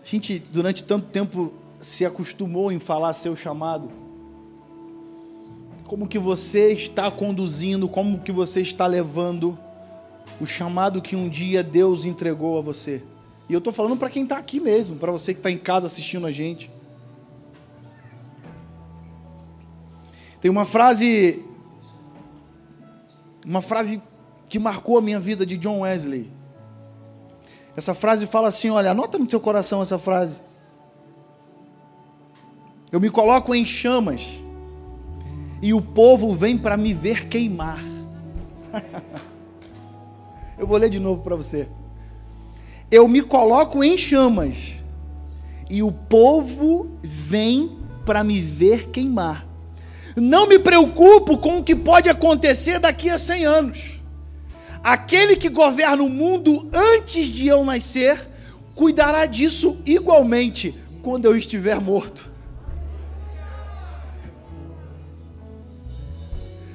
A 0.03 0.05
gente, 0.05 0.41
durante 0.41 0.83
tanto 0.83 1.07
tempo, 1.07 1.55
se 1.81 2.05
acostumou 2.05 2.73
em 2.73 2.81
falar 2.81 3.13
seu 3.13 3.37
chamado? 3.37 3.89
Como 5.85 6.09
que 6.09 6.19
você 6.19 6.73
está 6.73 7.09
conduzindo, 7.09 7.89
como 7.89 8.19
que 8.19 8.33
você 8.33 8.61
está 8.61 8.85
levando 8.85 9.57
o 10.41 10.47
chamado 10.47 11.01
que 11.01 11.15
um 11.15 11.29
dia 11.29 11.63
Deus 11.63 12.05
entregou 12.05 12.59
a 12.59 12.61
você? 12.61 13.01
E 13.49 13.53
eu 13.53 13.59
estou 13.59 13.73
falando 13.73 13.97
para 13.97 14.11
quem 14.11 14.25
está 14.25 14.39
aqui 14.39 14.59
mesmo, 14.59 14.97
para 14.97 15.13
você 15.13 15.33
que 15.33 15.39
está 15.39 15.53
em 15.53 15.59
casa 15.59 15.87
assistindo 15.87 16.27
a 16.27 16.33
gente. 16.33 16.69
Tem 20.41 20.51
uma 20.51 20.65
frase, 20.65 21.45
uma 23.47 23.63
frase 23.63 24.03
que 24.49 24.59
marcou 24.59 24.99
a 24.99 25.03
minha 25.03 25.21
vida 25.21 25.45
de 25.45 25.57
John 25.57 25.81
Wesley. 25.81 26.31
Essa 27.77 27.95
frase 27.95 28.27
fala 28.27 28.49
assim: 28.49 28.71
olha, 28.71 28.91
anota 28.91 29.19
no 29.19 29.27
teu 29.27 29.41
coração 29.41 29.83
essa 29.83 29.99
frase. 29.99 30.41
Eu 32.91 33.01
me 33.01 33.11
coloco 33.11 33.55
em 33.55 33.65
chamas 33.65 34.41
e 35.61 35.75
o 35.75 35.83
povo 35.83 36.35
vem 36.35 36.57
para 36.57 36.77
me 36.77 36.95
ver 36.95 37.29
queimar. 37.29 37.83
Eu 40.59 40.67
vou 40.67 40.79
ler 40.79 40.89
de 40.89 40.99
novo 40.99 41.23
para 41.23 41.37
você. 41.37 41.69
Eu 42.91 43.07
me 43.07 43.21
coloco 43.21 43.85
em 43.85 43.99
chamas 43.99 44.75
e 45.69 45.83
o 45.83 45.93
povo 45.93 46.89
vem 47.03 47.79
para 48.07 48.25
me 48.25 48.41
ver 48.41 48.89
queimar. 48.89 49.47
Não 50.17 50.47
me 50.47 50.59
preocupo 50.59 51.37
com 51.37 51.59
o 51.59 51.65
que 51.65 51.77
pode 51.77 52.09
acontecer 52.09 52.79
daqui 52.79 53.11
a 53.11 53.19
100 53.19 53.45
anos. 53.45 53.96
Aquele 54.83 55.37
que 55.37 55.49
governa 55.49 56.03
o 56.03 56.09
mundo 56.09 56.69
antes 56.73 57.27
de 57.27 57.47
eu 57.47 57.65
nascer 57.65 58.31
cuidará 58.75 59.27
disso 59.27 59.79
igualmente 59.85 60.75
quando 61.03 61.25
eu 61.25 61.37
estiver 61.37 61.81
morto. 61.81 62.31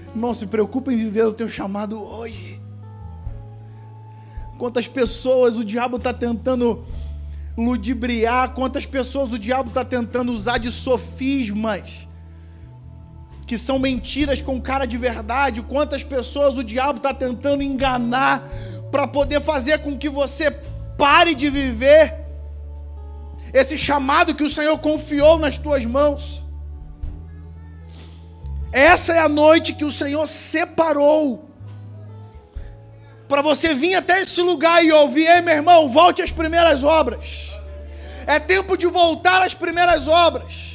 Irmão, 0.10 0.34
se 0.34 0.46
preocupa 0.46 0.92
em 0.92 0.98
viver 0.98 1.26
o 1.26 1.34
teu 1.34 1.50
chamado 1.50 2.02
hoje. 2.02 2.60
Quantas 4.58 4.88
pessoas 4.88 5.58
o 5.58 5.64
diabo 5.64 5.98
está 5.98 6.14
tentando 6.14 6.86
ludibriar, 7.58 8.54
quantas 8.54 8.86
pessoas 8.86 9.32
o 9.32 9.40
diabo 9.40 9.70
está 9.70 9.84
tentando 9.84 10.32
usar 10.32 10.58
de 10.58 10.72
sofismas, 10.72 12.08
que 13.52 13.58
são 13.58 13.78
mentiras 13.78 14.40
com 14.40 14.62
cara 14.62 14.86
de 14.86 14.98
verdade, 14.98 15.62
quantas 15.62 16.06
pessoas 16.06 16.56
o 16.56 16.64
diabo 16.64 17.00
está 17.00 17.14
tentando 17.14 17.62
enganar 17.62 18.48
para 18.90 19.06
poder 19.06 19.42
fazer 19.42 19.80
com 19.80 19.98
que 19.98 20.08
você 20.08 20.50
pare 20.98 21.36
de 21.36 21.50
viver 21.50 22.16
esse 23.54 23.78
chamado 23.78 24.34
que 24.34 24.46
o 24.46 24.50
Senhor 24.50 24.80
confiou 24.80 25.38
nas 25.38 25.58
tuas 25.58 25.84
mãos. 25.84 26.46
Essa 28.72 29.16
é 29.16 29.20
a 29.20 29.28
noite 29.28 29.74
que 29.74 29.84
o 29.84 29.92
Senhor 29.92 30.26
separou 30.26 31.50
para 33.28 33.42
você 33.42 33.74
vir 33.74 33.96
até 33.96 34.22
esse 34.22 34.42
lugar 34.42 34.82
e 34.82 34.94
ouvir, 34.94 35.28
ei 35.28 35.42
meu 35.42 35.56
irmão, 35.56 35.90
volte 35.90 36.22
às 36.22 36.32
primeiras 36.32 36.86
obras. 36.86 37.54
É 38.26 38.40
tempo 38.40 38.78
de 38.78 38.88
voltar 38.88 39.42
às 39.42 39.54
primeiras 39.54 40.08
obras. 40.08 40.70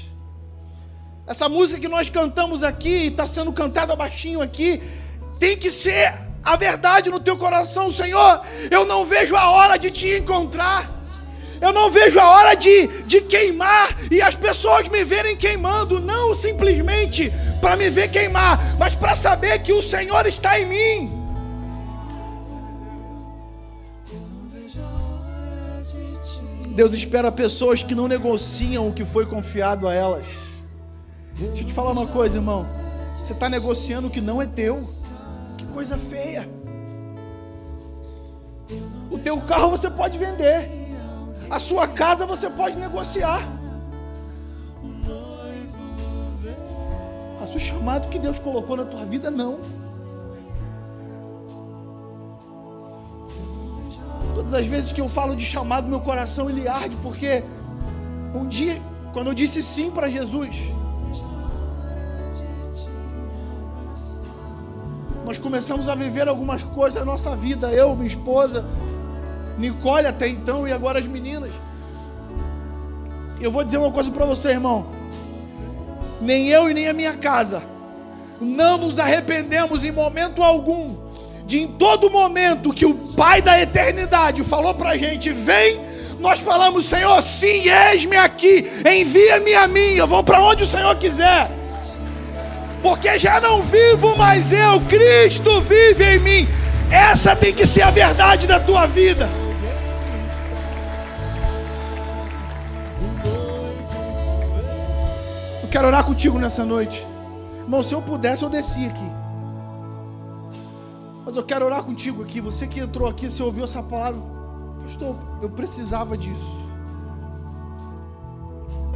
Essa 1.27 1.49
música 1.49 1.81
que 1.81 1.89
nós 1.89 2.09
cantamos 2.09 2.63
aqui, 2.63 3.09
está 3.09 3.27
sendo 3.27 3.53
cantada 3.53 3.97
baixinho 3.97 4.41
aqui, 4.41 4.81
tem 5.41 5.57
que 5.57 5.73
ser 5.73 6.15
a 6.45 6.55
verdade 6.55 7.11
no 7.11 7.19
teu 7.19 7.37
coração, 7.37 7.91
Senhor. 7.91 8.43
Eu 8.71 8.87
não 8.87 9.05
vejo 9.05 9.35
a 9.35 9.51
hora 9.51 9.77
de 9.77 9.91
te 9.91 10.09
encontrar. 10.19 10.89
Eu 11.61 11.73
não 11.73 11.91
vejo 11.91 12.21
a 12.21 12.31
hora 12.31 12.55
de, 12.55 12.87
de 13.05 13.21
queimar 13.23 13.97
e 14.09 14.23
as 14.23 14.37
pessoas 14.37 14.87
me 14.89 15.03
verem 15.03 15.37
queimando, 15.37 15.99
não 15.99 16.33
simplesmente 16.33 17.33
para 17.61 17.77
me 17.77 17.91
ver 17.91 18.09
queimar, 18.09 18.77
mas 18.79 18.95
para 18.95 19.17
saber 19.17 19.59
que 19.61 19.73
o 19.73 19.83
Senhor 19.83 20.27
está 20.27 20.61
em 20.61 20.67
mim. 20.67 21.27
Deus 26.69 26.93
espera 26.93 27.33
pessoas 27.33 27.83
que 27.83 27.95
não 27.95 28.07
negociam 28.07 28.87
o 28.89 28.93
que 28.93 29.05
foi 29.05 29.27
confiado 29.27 29.89
a 29.89 29.95
elas. 29.95 30.46
Deixa 31.39 31.63
eu 31.63 31.67
te 31.67 31.73
falar 31.73 31.93
uma 31.93 32.07
coisa, 32.07 32.39
irmão. 32.39 32.67
Você 33.23 33.33
está 33.35 33.49
negociando 33.49 34.09
o 34.09 34.11
que 34.11 34.21
não 34.21 34.41
é 34.41 34.47
teu. 34.47 34.77
Que 35.59 35.67
coisa 35.67 35.99
feia. 35.99 36.49
O 39.11 39.19
teu 39.19 39.41
carro 39.43 39.71
você 39.71 39.91
pode 39.91 40.17
vender. 40.17 40.71
A 41.51 41.59
sua 41.59 41.87
casa 41.87 42.25
você 42.25 42.49
pode 42.49 42.77
negociar. 42.77 43.41
Mas 47.39 47.55
o 47.55 47.59
chamado 47.59 48.09
que 48.09 48.19
Deus 48.19 48.39
colocou 48.39 48.77
na 48.77 48.85
tua 48.85 49.05
vida, 49.05 49.31
não. 49.31 49.59
Todas 54.35 54.55
as 54.55 54.67
vezes 54.67 54.91
que 54.91 55.01
eu 55.01 55.09
falo 55.09 55.37
de 55.37 55.45
chamado, 55.45 55.87
meu 55.87 56.01
coração 56.01 56.49
ele 56.49 56.67
arde, 56.67 56.97
porque 56.97 57.45
um 58.35 58.47
dia, 58.47 58.81
quando 59.13 59.29
eu 59.29 59.35
disse 59.35 59.63
sim 59.63 59.91
para 59.91 60.09
Jesus, 60.09 60.57
nós 65.27 65.39
começamos 65.39 65.89
a 65.89 65.95
viver 65.97 66.29
algumas 66.29 66.63
coisas 66.63 67.01
na 67.01 67.05
nossa 67.05 67.35
vida, 67.35 67.73
eu, 67.73 67.97
minha 67.97 68.07
esposa, 68.07 68.65
Nicole 69.59 70.07
até 70.07 70.29
então 70.29 70.69
e 70.69 70.73
agora 70.73 71.01
as 71.01 71.07
meninas. 71.09 71.51
Eu 73.41 73.51
vou 73.51 73.65
dizer 73.65 73.79
uma 73.79 73.91
coisa 73.91 74.09
para 74.13 74.25
você, 74.25 74.51
irmão. 74.51 74.87
Nem 76.21 76.49
eu 76.49 76.71
e 76.71 76.75
nem 76.75 76.89
a 76.89 76.93
minha 76.93 77.15
casa 77.15 77.65
não 78.41 78.79
nos 78.79 79.01
arrependemos 79.01 79.83
em 79.83 79.91
momento 79.91 80.43
algum 80.45 80.95
de 81.45 81.61
em 81.61 81.69
todo 81.69 82.09
momento 82.09 82.73
que 82.73 82.87
o 82.87 82.95
Pai 82.95 83.43
da 83.43 83.61
eternidade 83.61 84.45
falou 84.45 84.75
para 84.75 84.91
a 84.91 84.97
gente: 84.97 85.33
vem, 85.33 85.81
nós 86.21 86.39
falamos, 86.39 86.87
Senhor, 86.87 87.21
sim, 87.21 87.69
eis-me 87.69 88.17
aqui, 88.17 88.65
envia-me 88.89 89.55
a 89.55 89.67
mim, 89.67 89.95
eu 89.97 90.07
vou 90.07 90.23
para 90.23 90.41
onde 90.41 90.63
o 90.63 90.67
Senhor 90.67 90.95
quiser, 90.97 91.51
porque 92.87 93.19
já 93.19 93.41
não 93.41 93.63
vivo 93.63 94.17
mais 94.17 94.53
eu, 94.53 94.81
Cristo 94.83 95.61
vive 95.63 96.05
em 96.05 96.21
mim. 96.21 96.49
Essa 96.89 97.35
tem 97.35 97.53
que 97.53 97.67
ser 97.67 97.83
a 97.83 97.91
verdade 97.91 98.47
da 98.47 98.61
tua 98.61 98.87
vida. 98.87 99.29
Eu 105.61 105.69
quero 105.69 105.89
orar 105.89 106.05
contigo 106.05 106.39
nessa 106.39 106.65
noite. 106.65 107.05
Irmão, 107.59 107.83
se 107.83 107.93
eu 107.93 108.01
pudesse, 108.01 108.45
eu 108.45 108.49
descia 108.49 108.87
aqui. 108.87 109.11
Mas 111.25 111.35
eu 111.35 111.43
quero 111.43 111.67
orar 111.67 111.83
contigo 111.83 112.23
aqui. 112.23 112.41
Você 112.41 112.69
que 112.69 112.79
entrou 112.79 113.09
aqui, 113.09 113.29
você 113.29 113.43
ouviu 113.43 113.65
essa 113.65 113.83
palavra. 113.83 114.21
Pastor, 114.85 115.17
eu 115.43 115.51
precisava 115.51 116.17
disso. 116.17 116.65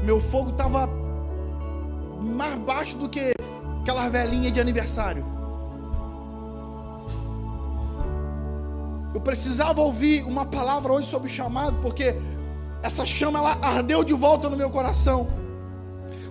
Meu 0.04 0.20
fogo 0.20 0.50
estava 0.50 0.88
mais 2.20 2.56
baixo 2.60 2.96
do 2.96 3.08
que 3.08 3.34
aquela 3.80 4.08
velhinha 4.08 4.50
de 4.50 4.60
aniversário. 4.60 5.24
Eu 9.12 9.20
precisava 9.20 9.80
ouvir 9.80 10.22
uma 10.22 10.46
palavra 10.46 10.92
hoje 10.92 11.08
sobre 11.08 11.28
chamado, 11.28 11.78
porque 11.80 12.14
essa 12.82 13.04
chama 13.04 13.38
ela 13.38 13.58
ardeu 13.60 14.04
de 14.04 14.14
volta 14.14 14.48
no 14.48 14.56
meu 14.56 14.70
coração. 14.70 15.28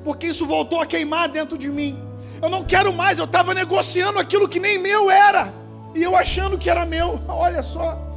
Porque 0.03 0.27
isso 0.27 0.45
voltou 0.45 0.81
a 0.81 0.85
queimar 0.85 1.27
dentro 1.29 1.57
de 1.57 1.69
mim. 1.69 1.99
Eu 2.41 2.49
não 2.49 2.63
quero 2.63 2.93
mais, 2.93 3.19
eu 3.19 3.25
estava 3.25 3.53
negociando 3.53 4.17
aquilo 4.17 4.47
que 4.47 4.59
nem 4.59 4.79
meu 4.79 5.11
era. 5.11 5.53
E 5.93 6.01
eu 6.01 6.15
achando 6.15 6.57
que 6.57 6.69
era 6.69 6.85
meu. 6.85 7.21
Olha 7.27 7.61
só. 7.61 8.08